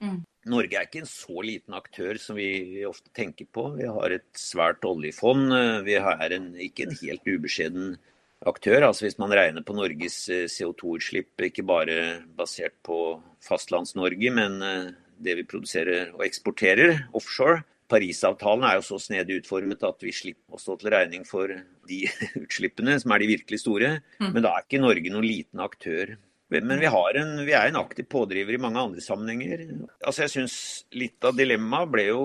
[0.00, 0.20] Mm.
[0.50, 3.66] Norge er ikke en så liten aktør som vi ofte tenker på.
[3.76, 5.52] Vi har et svært oljefond.
[5.84, 7.98] Vi er en, ikke en helt ubeskjeden
[8.46, 8.86] aktør.
[8.86, 11.98] Altså Hvis man regner på Norges eh, CO2-utslipp, ikke bare
[12.36, 17.62] basert på Fastlands-Norge, men eh, det vi produserer og eksporterer offshore.
[17.90, 21.50] Parisavtalen er jo så snedig utformet at vi slipper å stå til regning for
[21.90, 22.00] de
[22.44, 23.96] utslippene, som er de virkelig store.
[24.22, 24.32] Mm.
[24.32, 26.16] Men da er ikke Norge noen liten aktør.
[26.50, 29.68] Men vi, en, vi, er en aktiv pådriver i mange andre sammenhenger.
[30.02, 30.56] Altså jeg synes
[30.98, 32.24] Litt av dilemmaet ble jo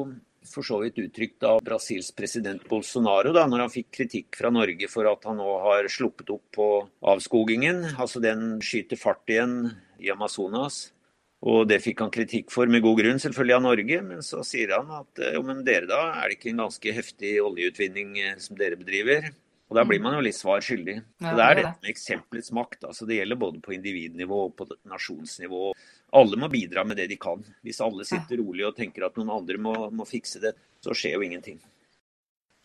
[0.50, 4.90] for så vidt uttrykt av Brasils president Bolsonaro, da, når han fikk kritikk fra Norge
[4.92, 6.68] for at han nå har sluppet opp på
[7.14, 7.82] avskogingen.
[7.96, 9.58] Altså den skyter fart igjen
[10.02, 10.88] i Amazonas.
[11.46, 14.02] Og det fikk han kritikk for, med god grunn, selvfølgelig av Norge.
[14.08, 17.36] Men så sier han at jo, men dere da, er det ikke en ganske heftig
[17.44, 19.30] oljeutvinning eh, som dere bedriver?
[19.66, 21.00] Og da blir man jo litt svar skyldig.
[21.24, 22.84] Ja, Det er dette med eksempelets makt.
[22.86, 25.72] altså Det gjelder både på individnivå og på nasjonsnivå
[26.16, 27.44] alle må bidra med det de kan.
[27.66, 30.54] Hvis alle sitter rolig og tenker at noen andre må, må fikse det,
[30.84, 31.60] så skjer jo ingenting.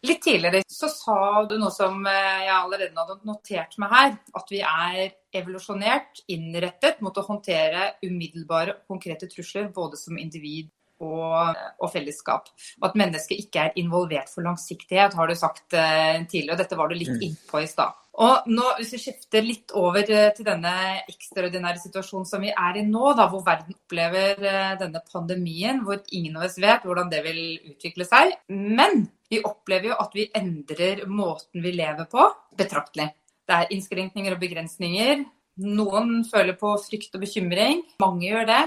[0.06, 4.14] Litt tidligere så sa du noe som eh, jeg allerede hadde notert meg her.
[4.38, 5.00] At vi er
[5.36, 10.70] evolusjonert innrettet mot å håndtere umiddelbare konkrete trusler både som individ
[11.00, 12.50] og, og, fellesskap.
[12.80, 16.56] Og at mennesket ikke er involvert for langsiktighet, har du sagt uh, tidligere.
[16.56, 17.24] og Dette var du litt mm.
[17.28, 17.96] innpå i stad.
[18.20, 20.74] Og nå, Hvis vi skifter litt over uh, til denne
[21.10, 26.02] ekstraordinære situasjonen som vi er i nå, da, hvor verden opplever uh, denne pandemien, hvor
[26.10, 27.42] ingen av oss vet hvordan det vil
[27.72, 28.36] utvikle seg.
[28.52, 32.28] Men vi opplever jo at vi endrer måten vi lever på
[32.58, 33.12] betraktelig.
[33.46, 35.22] Det er innskrenkninger og begrensninger.
[35.60, 37.82] Noen føler på frykt og bekymring.
[38.00, 38.60] Mange gjør det.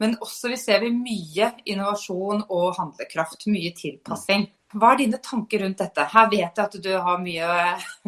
[0.00, 4.48] Men også vi ser vi mye innovasjon og handlekraft, mye tilpassing.
[4.70, 6.04] Hva er dine tanker rundt dette?
[6.12, 7.46] Her vet jeg at du har mye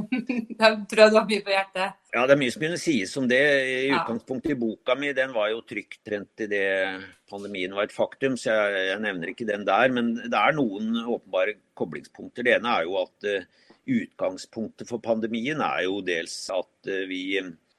[0.63, 1.97] Jeg tror du har mye på hjertet.
[2.15, 3.41] Ja, det er mye som kunne sies om det.
[3.67, 6.69] I utgangspunktet i boka mi, den var jo trygtrent i det
[7.33, 9.91] pandemien var et faktum, så jeg, jeg, nevner ikke den der.
[9.97, 12.47] Men det er noen åpenbare koblingspunkter.
[12.47, 13.67] Det ene er jo at uh,
[13.99, 17.25] utgangspunktet for pandemien er jo dels at uh, vi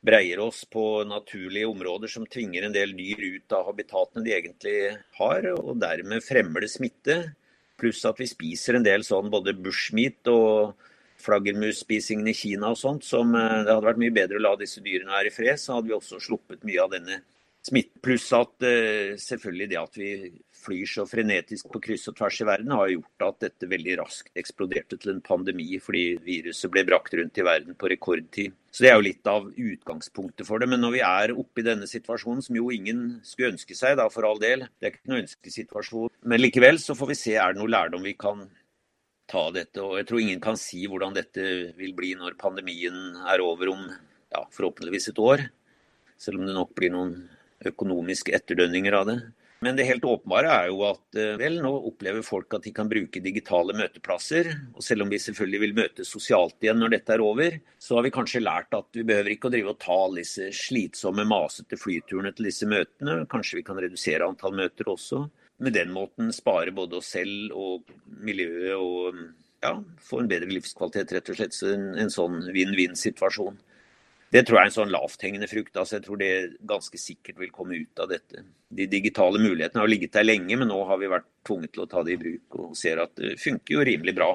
[0.04, 4.78] breier oss på naturlige områder som tvinger en del dyr ut av habitatene de egentlig
[5.20, 7.20] har, og dermed fremmer det smitte.
[7.80, 10.76] Pluss at vi spiser en del sånn både bushmeat og
[11.24, 14.84] flaggermusspisingen i Kina og sånt, som eh, det hadde vært mye bedre å la disse
[14.84, 17.22] dyrene være i fred, så hadde vi også sluppet mye av denne
[17.64, 18.02] smitten.
[18.04, 20.10] Pluss at uh, selvfølgelig det at vi
[20.64, 24.40] flyr så frenetisk på kryss og tvers i verden, har gjort at dette veldig raskt
[24.40, 28.56] eksploderte til en pandemi, fordi viruset ble brakt rundt i verden på rekordtid.
[28.74, 30.70] Så Det er jo litt av utgangspunktet for det.
[30.72, 34.08] Men når vi er oppe i denne situasjonen, som jo ingen skulle ønske seg, da
[34.10, 37.54] for all del, det er ikke noen ønskesituasjon, men likevel så får vi se er
[37.54, 38.48] det noe lærdom vi kan
[39.30, 39.82] ta dette.
[39.84, 41.46] Og jeg tror ingen kan si hvordan dette
[41.78, 45.46] vil bli når pandemien er over om ja, forhåpentligvis et år.
[46.18, 47.16] Selv om det nok blir noen
[47.68, 49.18] økonomiske etterdønninger av det.
[49.64, 52.90] Men det helt åpenbare er jo at eh, vel, nå opplever folk at de kan
[52.92, 54.50] bruke digitale møteplasser.
[54.76, 58.08] Og selv om vi selvfølgelig vil møtes sosialt igjen når dette er over, så har
[58.08, 61.80] vi kanskje lært at vi behøver ikke å drive og ta alle disse slitsomme, masete
[61.80, 63.22] flyturene til disse møtene.
[63.32, 65.24] Kanskje vi kan redusere antall møter også.
[65.64, 67.94] Med den måten spare både oss selv og
[68.26, 69.22] miljøet og
[69.64, 71.56] ja, få en bedre livskvalitet, rett og slett.
[71.56, 73.62] Så en, en sånn vinn-vinn-situasjon.
[74.34, 75.76] Det tror jeg er en sånn lavthengende frukt.
[75.78, 76.32] altså Jeg tror det
[76.66, 78.42] ganske sikkert vil komme ut av dette.
[78.74, 81.90] De digitale mulighetene har ligget der lenge, men nå har vi vært tvunget til å
[81.92, 84.32] ta det i bruk og ser at det funker jo rimelig bra.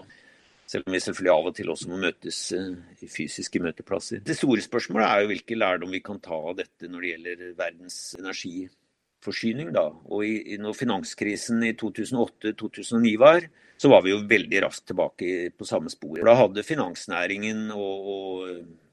[0.68, 2.72] Selv om vi selvfølgelig av og til også må møtes eh,
[3.02, 4.20] i fysiske møteplasser.
[4.22, 7.46] Det store spørsmålet er jo hvilke lærdom vi kan ta av dette når det gjelder
[7.58, 9.72] verdens energiforsyning.
[9.74, 9.88] da.
[10.12, 13.48] Og i, når finanskrisen i 2008-2009 var,
[13.80, 16.20] så var vi jo veldig raskt tilbake på samme spor.
[16.26, 18.87] Da hadde finansnæringen og, og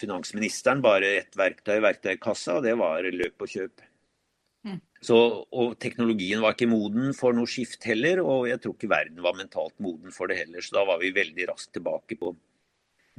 [0.00, 3.86] finansministeren bare ett verktøy i verktøykassa, og det var løp og kjøp.
[4.66, 4.78] Mm.
[5.00, 5.16] Så,
[5.56, 9.38] og teknologien var ikke moden for noe skift heller, og jeg tror ikke verden var
[9.38, 10.64] mentalt moden for det heller.
[10.64, 12.34] Så da var vi veldig raskt tilbake på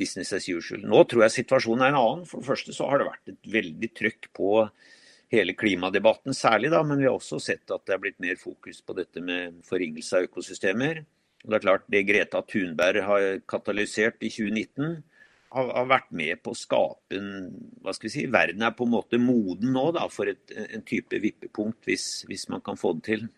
[0.02, 0.84] business as usual.
[0.88, 2.26] Nå tror jeg situasjonen er en annen.
[2.30, 4.52] For det første så har det vært et veldig trøkk på
[5.32, 8.82] hele klimadebatten særlig, da, men vi har også sett at det er blitt mer fokus
[8.84, 11.04] på dette med forringelse av økosystemer.
[11.42, 15.00] Og det er klart Det Greta Thunberg har katalysert i 2019,
[15.52, 17.30] har, har, vært med på å skape en
[17.84, 20.84] hva skal vi si, Verden er på en måte moden nå da, for et, en
[20.88, 23.30] type vippepunkt, hvis, hvis, man kan få det til.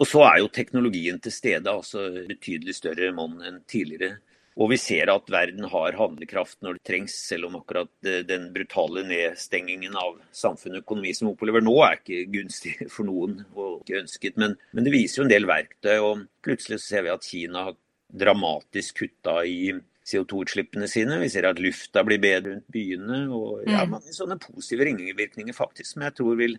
[0.00, 4.16] Og så er jo teknologien til stede, altså betydelig større monn enn tidligere.
[4.60, 7.88] Og vi ser at verden har handlekraft når det trengs, selv om akkurat
[8.28, 13.38] den brutale nedstengingen av samfunn og økonomi som opplever nå, er ikke gunstig for noen
[13.54, 14.36] og ikke ønsket.
[14.40, 15.96] Men, men det viser jo en del verktøy.
[16.00, 17.80] og Plutselig ser vi at Kina har
[18.12, 19.72] dramatisk kutta i
[20.08, 21.18] CO2-utslippene sine.
[21.22, 23.24] Vi ser at lufta blir bedre rundt byene.
[23.30, 23.92] og ja, mm.
[23.96, 26.58] mange sånne positive ringvirkninger faktisk, som jeg tror vil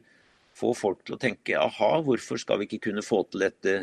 [0.54, 3.76] få folk til å tenke aha, hvorfor skal vi ikke kunne få til dette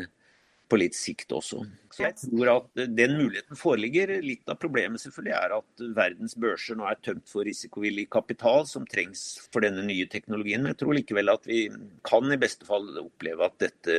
[0.71, 1.65] på litt sikt også.
[1.91, 4.13] Så jeg tror at den muligheten foreligger.
[4.23, 8.87] Litt av problemet selvfølgelig er at verdens børser nå er tømt for risikovillig kapital som
[8.87, 10.63] trengs for denne nye teknologien.
[10.63, 11.65] Men jeg tror likevel at vi
[12.07, 13.97] kan i beste fall oppleve at dette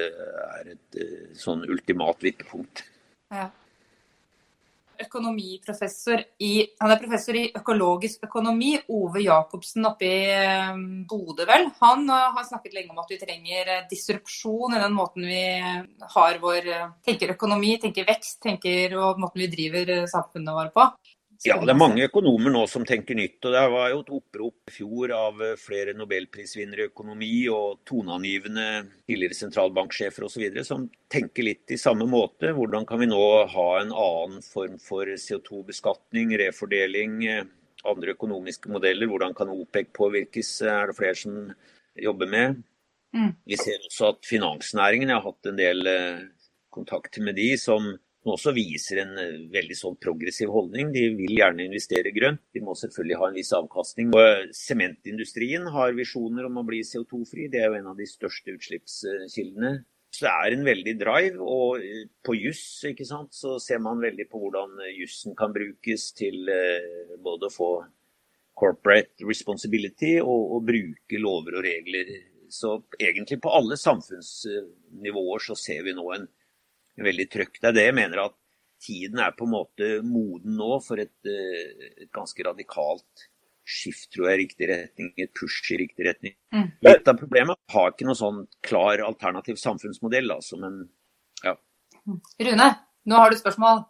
[0.48, 2.86] er et eh, sånn ultimat vippepunkt.
[3.32, 3.50] Ja
[5.07, 11.68] økonomiprofessor i Han er professor i økologisk økonomi, Ove Jacobsen oppe i eh, Bodø, vel.
[11.80, 15.42] Han eh, har snakket lenge om at vi trenger eh, disrupsjon i den måten vi
[16.16, 16.70] har vår
[17.07, 20.88] tenker økonomi, tenker vekst, tenker og måten vi driver samfunnet vårt på.
[21.43, 23.40] Ja, det er mange økonomer nå som tenker nytt.
[23.43, 27.80] og Det var jo et opprop i fjor av eh, flere nobelprisvinnere i økonomi og
[27.88, 28.66] toneangivende
[29.11, 30.61] tidligere sentralbanksjefer osv.
[30.62, 32.53] som tenker litt i samme måte.
[32.55, 33.24] Hvordan kan vi nå
[33.57, 37.51] ha en annen form for CO2-beskatning, refordeling, eh,
[37.90, 39.11] andre økonomiske modeller?
[39.11, 41.51] Hvordan kan OPEC påvirkes, er det flere som
[41.99, 42.62] jobber med.
[43.12, 43.34] Mm.
[43.45, 46.22] Vi ser også at finansnæringen, jeg har hatt en del eh,
[46.72, 50.93] kontakter med de, som som også viser en eh, veldig sånn progressiv holdning.
[50.95, 52.43] De vil gjerne investere grønt.
[52.55, 54.12] De må selvfølgelig ha en viss avkastning.
[54.14, 57.49] Og eh, Sementindustrien har visjoner om å bli CO2-fri.
[57.51, 59.73] Det er jo en av de største utslippskildene.
[60.12, 61.41] Så det er en veldig drive.
[61.43, 62.62] Og eh, på juss
[63.35, 66.47] så ser man veldig på hvordan jussen kan brukes til
[67.23, 67.73] både å få
[68.55, 72.12] corporate responsibility og, og bruke lover og regler.
[72.53, 76.29] Så egentlig på alle samfunnsnivåer så ser vi nå en
[77.01, 77.61] veldig trøkk.
[77.61, 78.36] Det er det jeg mener at
[78.82, 83.28] tiden er på en måte moden nå for et, eh, et ganske radikalt
[83.62, 85.12] skift, tror jeg, i riktig retning.
[85.16, 86.34] Et push i riktig retning.
[86.55, 86.68] Mm.
[86.82, 90.88] Litt av problemet har ikke noen sånn klar alternativ samfunnsmodell, altså, men
[91.45, 91.55] ja.
[92.03, 92.68] Rune,
[93.07, 93.84] nå har du spørsmål.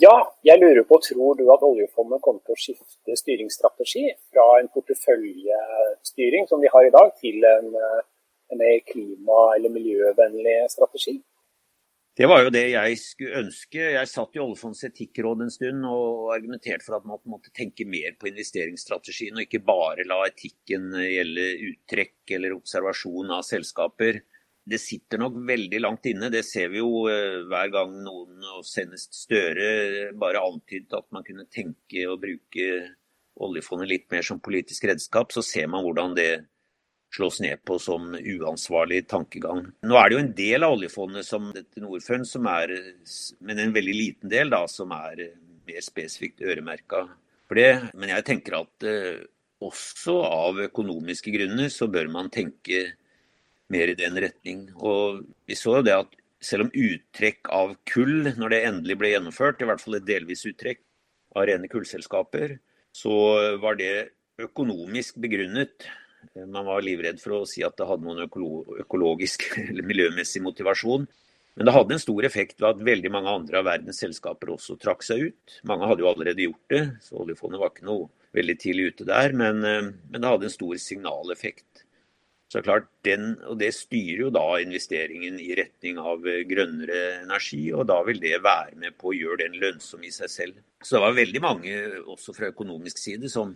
[0.00, 4.70] Ja, jeg lurer på, tror du at oljefondet kommer til å skifte styringsstrategi fra en
[4.72, 8.00] porteføljestyring som vi har i dag, til en, eh,
[8.52, 11.20] en mer klima- eller miljøvennlig strategi?
[12.12, 13.78] Det var jo det jeg skulle ønske.
[13.94, 18.18] Jeg satt i Oljefondets etikkråd en stund og argumenterte for at man måtte tenke mer
[18.20, 24.20] på investeringsstrategien, og ikke bare la etikken gjelde uttrekk eller observasjon av selskaper.
[24.62, 26.28] Det sitter nok veldig langt inne.
[26.30, 31.24] Det ser vi jo eh, hver gang noen, og senest Støre, bare antydet at man
[31.24, 32.68] kunne tenke å bruke
[33.42, 35.32] oljefondet litt mer som politisk redskap.
[35.32, 36.30] Så ser man hvordan det
[37.12, 39.66] slås ned på som uansvarlig tankegang.
[39.84, 42.72] Nå er det jo en del av oljefondet som dette Norfund, som er,
[43.44, 45.26] men en veldig liten del, da, som er
[45.68, 47.04] mer spesifikt øremerka
[47.48, 47.92] for det.
[47.92, 49.20] Men jeg tenker at eh,
[49.62, 52.86] også av økonomiske grunner så bør man tenke
[53.72, 54.66] mer i den retning.
[54.80, 59.12] Og vi så jo det at selv om uttrekk av kull, når det endelig ble
[59.12, 60.80] gjennomført, i hvert fall et delvis uttrekk
[61.36, 62.56] av rene kullselskaper,
[62.92, 63.12] så
[63.62, 64.10] var det
[64.42, 65.86] økonomisk begrunnet
[66.46, 71.08] man var livredd for å si at det hadde noen økologisk eller miljømessig motivasjon.
[71.54, 74.78] Men det hadde en stor effekt ved at veldig mange andre av verdens selskaper også
[74.80, 75.56] trakk seg ut.
[75.68, 79.36] Mange hadde jo allerede gjort det, så oljefondet var ikke noe veldig tidlig ute der.
[79.36, 81.84] Men, eh, men det hadde en stor signaleffekt.
[82.52, 87.62] Så klart, den, og Det styrer jo da investeringen i retning av eh, grønnere energi,
[87.72, 90.58] og da vil det være med på å gjøre den lønnsom i seg selv.
[90.82, 91.76] Så det var veldig mange,
[92.12, 93.54] også fra økonomisk side, som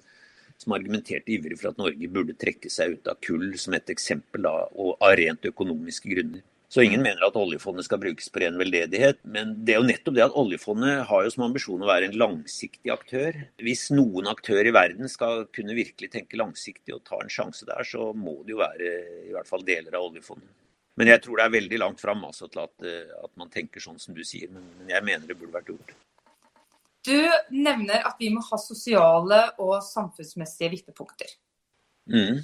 [0.63, 4.47] som argumenterte ivrig for at Norge burde trekke seg ut av kull, som et eksempel,
[4.49, 6.45] da, og av rent økonomiske grunner.
[6.69, 9.21] Så ingen mener at oljefondet skal brukes på ren veldedighet.
[9.23, 12.19] Men det er jo nettopp det at oljefondet har jo som ambisjon å være en
[12.19, 13.39] langsiktig aktør.
[13.63, 17.87] Hvis noen aktør i verden skal kunne virkelig tenke langsiktig og ta en sjanse der,
[17.87, 18.93] så må det jo være
[19.29, 20.51] i hvert fall deler av oljefondet.
[20.97, 22.75] Men jeg tror det er veldig langt fram altså, til at,
[23.21, 24.51] at, man tenker sånn som du sier.
[24.51, 25.95] Men, men jeg mener det burde vært gjort.
[27.07, 27.15] Du
[27.55, 31.31] nevner at vi må ha sosiale og samfunnsmessige vippepunkter.
[32.11, 32.43] Mm.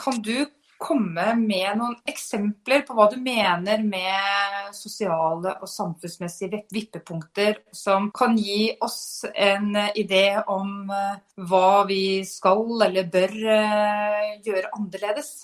[0.00, 0.46] Kan du
[0.80, 8.38] komme med noen eksempler på hva du mener med sosiale og samfunnsmessige vippepunkter som kan
[8.40, 11.20] gi oss en idé om eh,
[11.50, 15.34] hva vi skal eller bør eh, gjøre annerledes?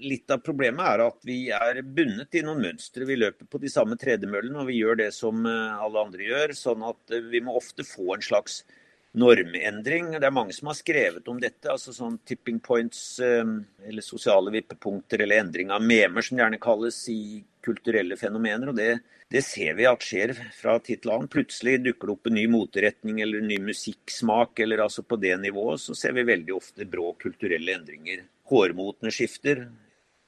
[0.00, 3.06] Litt av problemet er at vi er bundet i noen mønstre.
[3.08, 6.56] Vi løper på de samme tredemøllene, og vi gjør det som eh, alle andre gjør.
[6.56, 8.62] Sånn at eh, vi må ofte få en slags
[9.16, 10.12] normendring.
[10.16, 11.70] Det er mange som har skrevet om dette.
[11.72, 13.44] altså sånn Tipping points, eh,
[13.88, 18.70] eller sosiale vippepunkter, eller endring av memer, som gjerne kalles, i kulturelle fenomener.
[18.70, 19.00] og det,
[19.32, 21.32] det ser vi at skjer fra tid til annen.
[21.32, 24.60] Plutselig dukker det opp en ny moteretning eller en ny musikksmak.
[24.60, 29.66] eller altså På det nivået så ser vi veldig ofte brå kulturelle endringer hårmotene skifter.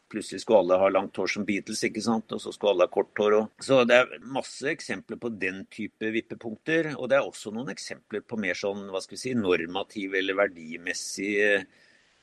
[0.08, 2.32] Plutselig skulle alle ha langt hår som Beatles, ikke sant?
[2.32, 3.36] og så skulle alle ha kort hår.
[3.42, 3.64] Og...
[3.64, 6.94] Så det er masse eksempler på den type vippepunkter.
[6.96, 10.38] Og det er også noen eksempler på mer sånn, hva skal vi si, normative eller
[10.38, 11.52] verdimessige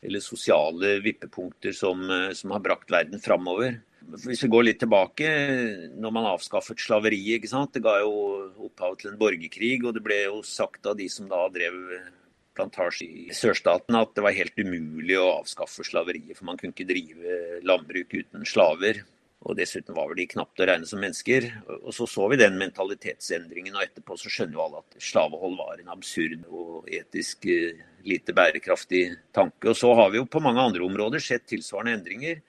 [0.05, 2.03] eller sosiale vippepunkter som,
[2.37, 3.79] som har brakt verden framover.
[4.05, 5.29] Hvis vi går litt tilbake,
[5.97, 8.13] når man avskaffet slaveriet, det ga jo
[8.67, 9.79] opphav til en borgerkrig.
[9.85, 11.79] Og det ble jo sagt av de som da drev
[12.55, 16.37] plantasje i sørstaten at det var helt umulig å avskaffe slaveriet.
[16.37, 19.03] For man kunne ikke drive landbruk uten slaver.
[19.45, 21.45] Og dessuten var vel de knapt å regne som mennesker.
[21.83, 25.81] Og så så vi den mentalitetsendringen, og etterpå så skjønner jo alle at slavehold var
[25.81, 29.03] en absurd og etisk eh, lite bærekraftig
[29.35, 29.69] tanke.
[29.69, 32.41] Og så har vi jo på mange andre områder sett tilsvarende endringer.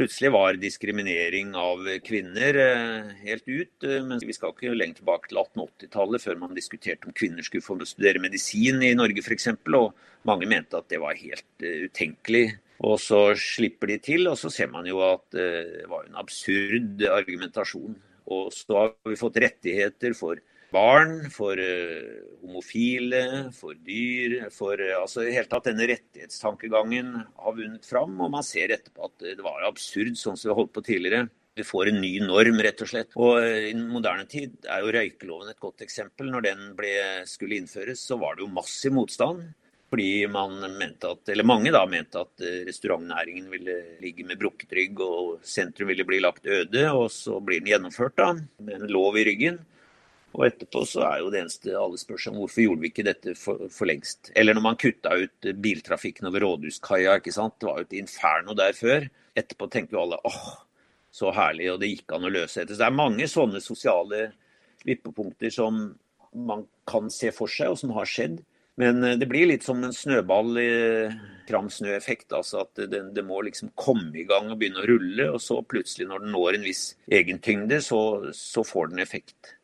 [0.00, 3.84] Plutselig var diskriminering av kvinner eh, helt ut.
[3.84, 7.66] Eh, men vi skal ikke lenger tilbake til 1880-tallet før man diskuterte om kvinner skulle
[7.66, 9.50] få studere medisin i Norge f.eks.
[9.76, 9.90] Og
[10.24, 12.46] mange mente at det var helt eh, utenkelig.
[12.80, 17.04] Og så slipper de til, og så ser man jo at det var en absurd
[17.04, 17.98] argumentasjon.
[18.32, 20.40] Og så har vi fått rettigheter for
[20.72, 24.36] barn, for uh, homofile, for dyr.
[24.54, 28.16] For uh, altså i hele tatt denne rettighetstankegangen har vunnet fram.
[28.20, 31.28] Og man ser etterpå at det var absurd, sånn som vi holdt på tidligere.
[31.58, 33.16] Vi får en ny norm, rett og slett.
[33.20, 36.30] Og I den moderne tid er jo røykeloven et godt eksempel.
[36.32, 36.92] Når den ble,
[37.28, 39.50] skulle innføres, så var det jo massiv motstand.
[39.90, 45.02] Fordi man mente at, eller mange da mente at restaurantnæringen ville ligge med brukket rygg
[45.02, 46.84] og sentrum ville bli lagt øde.
[46.94, 48.28] Og så blir den gjennomført da,
[48.62, 49.58] med en lov i ryggen.
[50.36, 53.06] Og etterpå så er jo det eneste alle spør seg om hvorfor gjorde vi ikke
[53.06, 54.30] dette for, for lengst.
[54.38, 57.56] Eller når man kutta ut biltrafikken over Rådhuskaia, ikke sant.
[57.58, 59.08] Det var jo et inferno der før.
[59.38, 60.52] Etterpå tenker jo alle åh,
[61.10, 62.76] så herlig, og det gikk an å løse dette.
[62.76, 64.28] Så det er mange sånne sosiale
[64.86, 65.82] vippepunkter som
[66.30, 68.38] man kan se for seg, og som har skjedd.
[68.80, 70.70] Men eh, det blir litt som en snøball i
[71.50, 72.30] kram snø-effekt.
[72.36, 75.60] Altså at det, det, må liksom komme i gang og begynne å rulle, og så
[75.66, 78.00] plutselig når den når en viss egentyngde, så,
[78.36, 79.56] så får den effekt.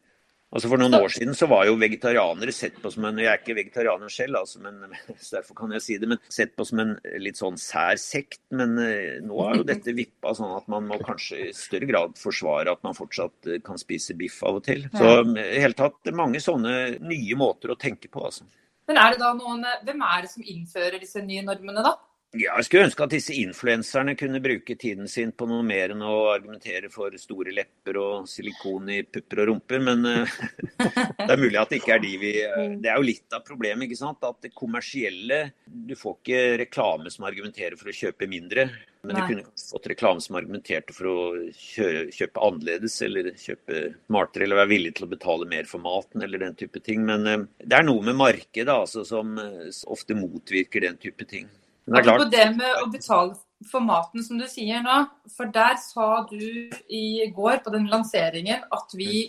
[0.55, 3.40] Altså For noen år siden så var jo vegetarianere sett på som en Jeg er
[3.40, 4.94] ikke vegetarianer selv, altså, men,
[5.24, 6.92] så derfor kan jeg si det, men sett på som en
[7.22, 8.40] litt sånn sær sekt.
[8.57, 12.14] Men uh, nå er jo dette vippa sånn at man må kanskje i større grad
[12.20, 14.86] forsvare at man fortsatt uh, kan spise biff av og til.
[14.94, 18.47] Så i hele tatt mange sånne nye måter å tenke på, altså.
[18.86, 21.97] Men er det da noen, Hvem er det som innfører disse nye normene, da?
[22.35, 26.03] Ja, jeg skulle ønske at disse influenserne kunne bruke tiden sin på noe mer enn
[26.05, 30.35] å argumentere for store lepper og silikon i pupper og rumper, men uh,
[31.22, 33.47] det er mulig at det ikke er de vi uh, Det er jo litt av
[33.47, 34.27] problemet, ikke sant.
[34.27, 38.68] At det kommersielle Du får ikke reklame som argumenterer for å kjøpe mindre.
[39.07, 41.18] Men du kunne fått reklame som argumenterte for å
[41.55, 46.43] kjøpe, annerledes, eller kjøpe smartere, eller være villig til å betale mer for maten, eller
[46.43, 47.07] den type ting.
[47.07, 49.39] Men uh, det er noe med markedet altså, som
[49.87, 51.47] ofte motvirker den type ting.
[51.87, 53.37] Men det med å betale
[53.70, 55.01] for maten, som du sier nå.
[55.32, 59.28] For der sa du i går på den lanseringen at vi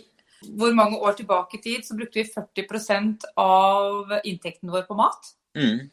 [0.58, 5.32] hvor mange år tilbake i tid så brukte vi 40% av inntekten vår på mat.
[5.58, 5.88] Mm.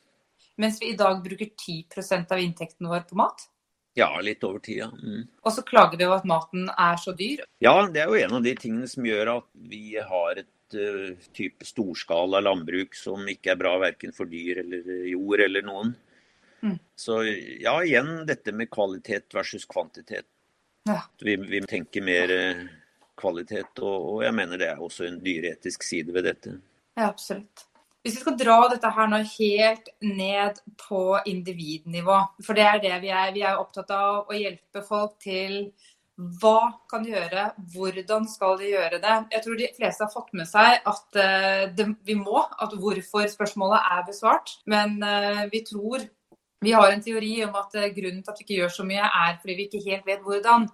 [0.62, 3.48] Mens vi i dag bruker 10% av inntekten vår på mat.
[3.96, 4.90] Ja, litt over tid, ja.
[4.92, 5.24] Mm.
[5.42, 7.46] Og så klager vi over at maten er så dyr.
[7.64, 11.28] Ja, det er jo en av de tingene som gjør at vi har et uh,
[11.36, 15.96] type storskala landbruk som ikke er bra verken for dyr eller jord eller noen.
[16.66, 16.80] Mm.
[16.98, 17.20] Så
[17.62, 20.26] ja, igjen dette med kvalitet versus kvantitet.
[20.90, 21.02] Ja.
[21.22, 22.66] Vi, vi, tenker mer eh,
[23.18, 26.58] kvalitet, og, og, jeg mener det er også en dyreetisk side ved dette.
[26.98, 27.66] Ja, absolutt.
[28.06, 33.00] Hvis vi skal dra dette her nå helt ned på individnivå, for det er det
[33.02, 33.32] vi er.
[33.34, 35.72] Vi er opptatt av å hjelpe folk til
[36.16, 39.16] hva kan de gjøre, hvordan skal de gjøre det.
[39.34, 43.26] Jeg tror de fleste har fått med seg at uh, det, vi må, at hvorfor
[43.34, 44.54] spørsmålet er besvart.
[44.70, 46.06] Men uh, vi tror
[46.64, 49.04] vi har en teori om at eh, grunnen til at vi ikke gjør så mye,
[49.04, 50.70] er fordi vi ikke helt vet hvordan.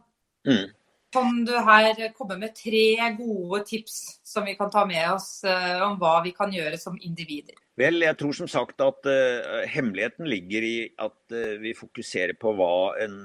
[0.47, 0.69] Mm.
[1.11, 5.81] Kan du her komme med tre gode tips som vi kan ta med oss uh,
[5.83, 7.57] om hva vi kan gjøre som individer?
[7.75, 12.53] Vel, jeg tror som sagt at uh, hemmeligheten ligger i at uh, vi fokuserer på
[12.55, 13.17] hva en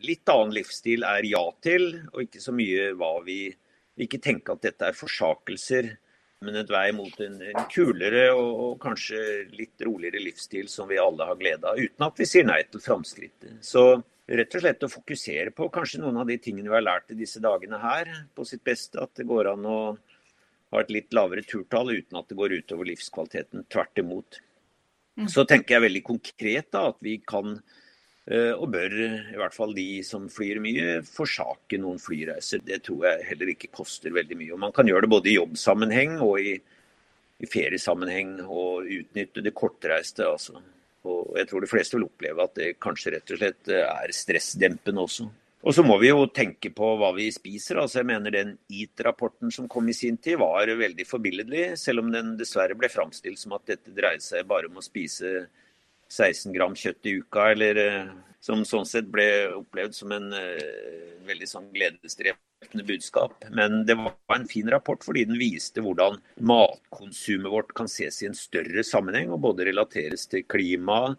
[0.00, 3.40] litt annen livsstil er ja til, og ikke så mye hva vi
[3.96, 5.86] Ikke tenke at dette er forsakelser
[6.44, 9.20] men et vei mot en, en kulere og, og, kanskje
[9.56, 12.82] litt roligere livsstil som vi alle har glede av, uten at vi sier nei til
[12.84, 13.56] framskrittet.
[13.64, 13.86] Så
[14.26, 17.18] rett og slett å fokusere på kanskje noen av de tingene vi har lært i
[17.18, 19.00] disse dagene her, på sitt beste.
[19.00, 19.78] At det går an å
[20.74, 23.64] ha et litt lavere turtall uten at det går utover livskvaliteten.
[23.72, 24.40] Tvert imot.
[25.16, 25.30] Mm.
[25.32, 27.56] Så tenker jeg veldig konkret da, at vi kan
[28.26, 28.94] og bør,
[29.30, 32.64] i hvert fall de som flyr mye, forsake noen flyreiser.
[32.66, 34.54] Det tror jeg heller ikke koster veldig mye.
[34.56, 36.56] Og man kan gjøre det både i jobbsammenheng og i,
[37.38, 40.26] i feriesammenheng, og utnytte det kortreiste.
[40.26, 40.58] altså.
[41.06, 45.06] Og jeg tror de fleste vil oppleve at det kanskje rett og slett er stressdempende
[45.06, 45.28] også.
[45.66, 47.80] Og så må vi jo tenke på hva vi spiser.
[47.82, 52.12] altså jeg mener Den EAT-rapporten som kom i sin tid var veldig forbilledlig, selv om
[52.12, 55.48] den dessverre ble framstilt som at dette dreide seg bare om å spise
[56.12, 58.10] 16 gram kjøtt i uka, eller eh,
[58.46, 59.26] som sånn sett ble
[59.56, 63.34] opplevd som en uh, veldig sånn gledesdrepende budskap.
[63.50, 68.28] Men det var en fin rapport fordi den viste hvordan matkonsumet vårt kan ses i
[68.30, 71.16] en større sammenheng, og både relateres til klima,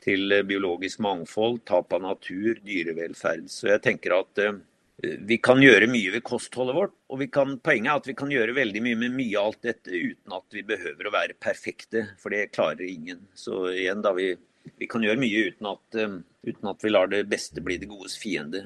[0.00, 3.50] til biologisk mangfold, tap av natur, dyrevelferd.
[3.52, 4.62] Så jeg tenker at uh,
[5.00, 6.94] vi kan gjøre mye ved kostholdet vårt.
[7.08, 9.90] og kan, Poenget er at vi kan gjøre veldig mye med mye av alt dette
[9.90, 13.26] uten at vi behøver å være perfekte, for det klarer ingen.
[13.34, 14.34] Så igjen, da vi,
[14.76, 17.88] vi kan gjøre mye uten at, uh, uten at, vi lar det beste bli det
[17.90, 18.64] godes fiende.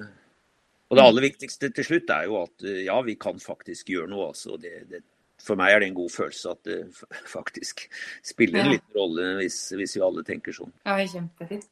[0.90, 4.10] Og det aller viktigste til slutt er jo at uh, ja, vi kan faktisk gjøre
[4.10, 4.32] noe.
[4.34, 4.58] altså.
[4.58, 5.04] Det, det
[5.44, 6.80] for meg er det en god følelse at det
[7.36, 7.86] faktisk
[8.26, 8.78] spiller en ja.
[8.78, 10.74] liten rolle hvis, hvis, vi alle tenker sånn.
[10.86, 11.68] Ja, kjempefint.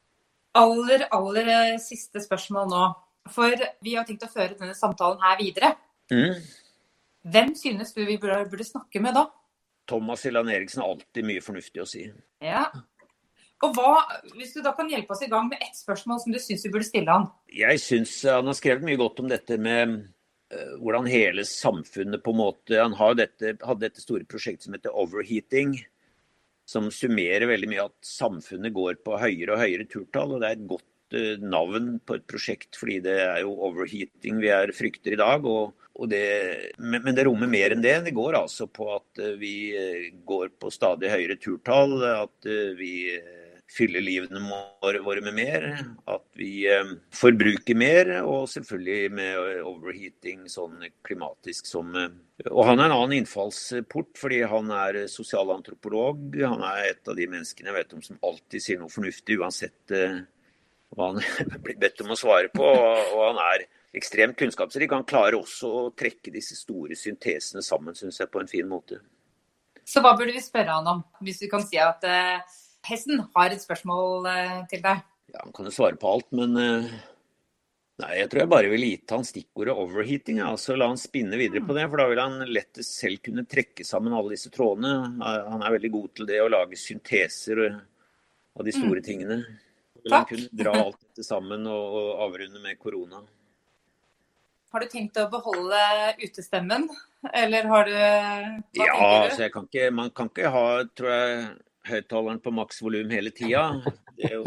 [0.58, 2.82] Aller, aller eh, siste spørsmål nå.
[3.30, 3.54] For
[3.84, 5.74] vi har tenkt å føre denne samtalen her videre.
[6.10, 6.40] Mm.
[7.32, 9.28] Hvem synes du vi burde, burde snakke med da?
[9.88, 12.06] Thomas Hilland Eriksen har alltid mye fornuftig å si.
[12.42, 12.66] Ja.
[13.62, 14.02] Og hva,
[14.34, 16.72] Hvis du da kan hjelpe oss i gang med ett spørsmål som du syns vi
[16.74, 17.28] burde stille han?
[17.52, 19.94] Jeg syns han har skrevet mye godt om dette med
[20.54, 24.94] uh, hvordan hele samfunnet på en måte Han dette, hadde dette store prosjektet som heter
[24.98, 25.76] Overheating,
[26.66, 30.34] som summerer veldig mye at samfunnet går på høyere og høyere turtall.
[30.34, 30.88] og Det er et godt
[31.42, 35.44] navn på et prosjekt, fordi det er jo overheating vi er frykter i dag.
[35.44, 36.24] Og, det,
[36.80, 37.98] men, det rommer mer enn det.
[38.06, 39.54] Det går altså på at uh, vi
[40.26, 41.98] går på stadig høyere turtall.
[42.24, 42.94] At vi
[43.72, 44.42] fyller livene
[45.04, 45.66] våre med mer.
[46.10, 52.12] At vi eh, forbruker mer, og selvfølgelig med overheating sånn klimatisk som eh,
[52.50, 56.38] Og han er en annen innfallsport, fordi han er sosialantropolog.
[56.42, 59.96] Han er et av de menneskene jeg vet om som alltid sier noe fornuftig, uansett
[59.96, 60.22] eh,
[60.92, 61.22] hva han
[61.64, 62.64] blir bedt om å svare på.
[62.64, 63.66] Og han er
[63.96, 64.92] ekstremt kunnskapsrik.
[64.92, 69.02] Han klarer også å trekke disse store syntesene sammen, syns jeg, på en fin måte.
[69.84, 72.04] Så hva burde vi spørre han om, hvis vi kan si at
[72.88, 75.02] Hesten har et spørsmål uh, til deg.
[75.32, 76.94] Ja, Han kan jo svare på alt, men uh,
[78.02, 80.42] nei, jeg tror jeg bare vil gitt han stikkordet 'overheating'.
[80.42, 83.86] altså La han spinne videre på det, for da vil han lettest selv kunne trekke
[83.86, 85.22] sammen alle disse trådene.
[85.22, 89.06] Han er veldig god til det å lage synteser av de store mm.
[89.06, 89.38] tingene.
[90.10, 93.22] Han kunne dra alt dette sammen og, og avrunde med korona.
[94.72, 95.80] Har du tenkt å beholde
[96.22, 96.86] utestemmen,
[97.28, 97.92] eller har du
[98.80, 100.64] Ja, altså jeg kan ikke, man kan ikke ha,
[100.96, 101.44] tror jeg
[101.90, 103.66] høyttaleren på maks volum hele tida.
[104.16, 104.46] Det er jo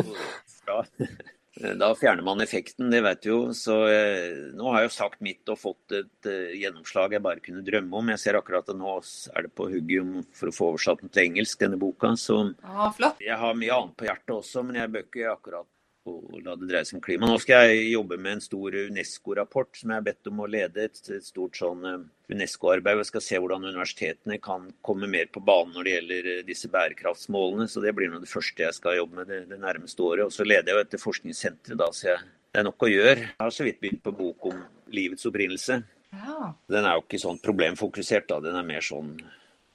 [0.65, 0.81] bra.
[1.55, 3.37] Da fjerner man effekten, det vet du jo.
[3.55, 7.43] Så eh, nå har jeg jo sagt mitt og fått et eh, gjennomslag jeg bare
[7.43, 8.11] kunne drømme om.
[8.11, 11.29] Jeg ser akkurat at nå er det på hugget for å få oversatt den til
[11.29, 12.11] engelsk, denne boka.
[12.19, 12.91] Så ah,
[13.23, 15.69] jeg har mye annet på hjertet også, men jeg bør ikke akkurat
[16.09, 17.27] og la det dreie seg om klima.
[17.29, 20.85] Nå skal jeg jobbe med en stor UNESCO-rapport som jeg har bedt om å lede.
[20.85, 23.01] Et, stort sånn eh, UNESCO-arbeid.
[23.01, 26.69] Jeg skal se hvordan universitetene kan komme mer på banen når det gjelder eh, disse
[26.73, 27.67] bærekraftsmålene.
[27.71, 30.27] Så det blir noe det første jeg skal jobbe med det, det nærmeste året.
[30.27, 33.19] Og så leder jeg jo etter forskningssenteret, da, så jeg, det er nok å gjøre.
[33.25, 34.61] Jeg har så vidt begynt på bok om
[34.93, 35.81] livets opprinnelse.
[36.15, 36.53] Ja.
[36.71, 38.39] Den er jo ikke sånn problemfokusert, da.
[38.43, 39.17] Den er mer sånn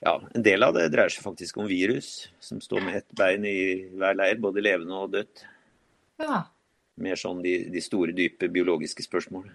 [0.01, 3.45] ja, En del av det dreier seg faktisk om virus, som står med ett bein
[3.45, 5.43] i hver leir, både levende og dødt.
[6.21, 6.45] Ja.
[7.01, 9.49] Mer sånn de, de store, dype biologiske spørsmål.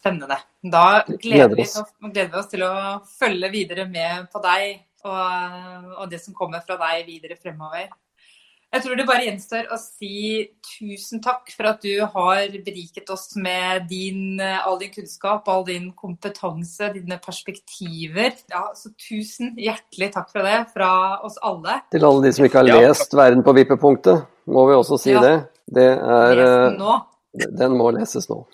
[0.00, 0.38] Spennende.
[0.62, 1.94] Da gleder vi, oss.
[2.04, 2.74] gleder vi oss til å
[3.16, 7.88] følge videre med på deg og, og det som kommer fra deg videre fremover.
[8.74, 10.16] Jeg tror det bare gjenstår å si
[10.66, 15.92] tusen takk for at du har beriket oss med din, all din kunnskap, all din
[15.96, 18.34] kompetanse, dine perspektiver.
[18.52, 20.90] Ja, så tusen hjertelig takk for det fra
[21.24, 21.78] oss alle.
[21.94, 23.20] Til alle de som ikke har lest ja.
[23.22, 25.22] 'Verden på vippepunktet', må vi også si ja.
[25.24, 25.36] det.
[25.66, 28.44] Det er den, eh, den må leses nå.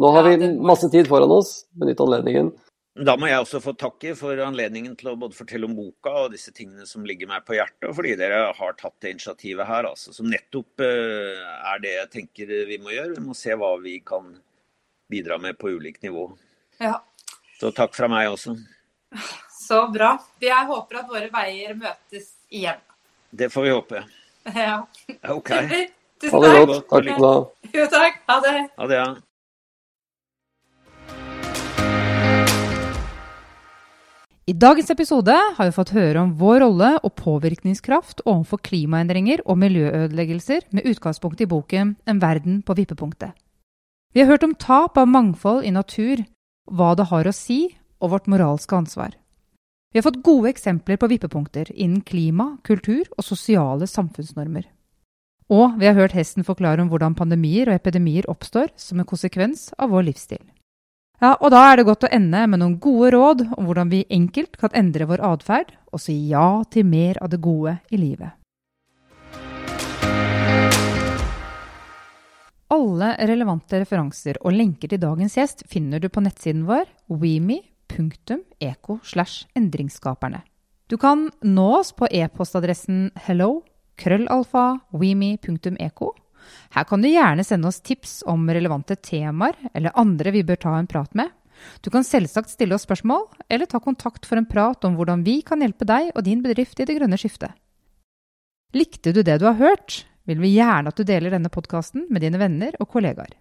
[0.00, 1.64] Nå har ja, vi masse tid foran oss.
[1.76, 2.52] Benytt anledningen.
[3.00, 6.32] Da må jeg også få takke for anledningen til å både fortelle om boka og
[6.34, 9.86] disse tingene som ligger meg på hjertet, og fordi dere har tatt det initiativet her,
[9.92, 13.14] altså, som nettopp uh, er det jeg tenker vi må gjøre.
[13.14, 14.32] Vi må se hva vi kan
[15.10, 16.26] bidra med på ulikt nivå.
[16.82, 16.98] Ja.
[17.60, 18.56] Så takk fra meg også.
[19.54, 20.16] Så bra.
[20.42, 22.82] Jeg håper at våre veier møtes igjen.
[23.30, 24.04] Det får vi håpe.
[24.50, 24.76] Ja.
[25.30, 25.54] OK.
[26.20, 26.86] Tusen ha det godt.
[26.86, 27.34] Takk skal du ha.
[27.74, 28.22] Jo, takk.
[28.28, 28.54] Ha det.
[28.76, 29.10] Ha det, ja.
[34.50, 39.60] I dagens episode har vi fått høre om vår rolle og påvirkningskraft overfor klimaendringer og
[39.62, 43.30] miljøødeleggelser med utgangspunkt i boken En verden på vippepunktet.
[44.10, 46.24] Vi har hørt om tap av mangfold i natur,
[46.66, 49.14] hva det har å si, og vårt moralske ansvar.
[49.92, 54.66] Vi har fått gode eksempler på vippepunkter innen klima, kultur og sosiale samfunnsnormer.
[55.50, 59.72] Og vi har hørt hesten forklare om hvordan pandemier og epidemier oppstår som en konsekvens
[59.82, 60.42] av vår livsstil.
[61.20, 64.04] Ja, og da er det godt å ende med noen gode råd om hvordan vi
[64.14, 68.30] enkelt kan endre vår atferd og si ja til mer av det gode i livet.
[72.70, 79.00] Alle relevante referanser og lenker til dagens gjest finner du på nettsiden vår weme.eco.
[80.86, 83.50] Du kan nå oss på e-postadressen hello
[84.00, 86.14] krøllalfa weme.eco
[86.74, 90.74] her kan du gjerne sende oss tips om relevante temaer eller andre vi bør ta
[90.78, 91.30] en prat med.
[91.84, 95.40] Du kan selvsagt stille oss spørsmål, eller ta kontakt for en prat om hvordan vi
[95.44, 97.52] kan hjelpe deg og din bedrift i det grønne skiftet.
[98.72, 102.22] Likte du det du har hørt, vil vi gjerne at du deler denne podkasten med
[102.24, 103.34] dine venner og kollegaer.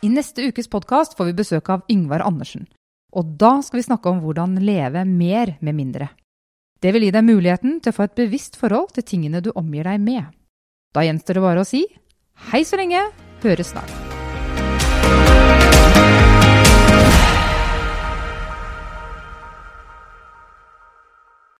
[0.00, 2.64] I neste ukes podkast får vi besøk av Yngvar Andersen.
[3.12, 6.08] Og da skal vi snakke om hvordan leve mer med mindre.
[6.80, 9.84] Det vil gi deg muligheten til å få et bevisst forhold til tingene du omgir
[9.84, 10.30] deg med.
[10.96, 11.84] Da gjenstår det bare å si
[12.50, 13.04] hei så lenge,
[13.44, 14.09] høres snart.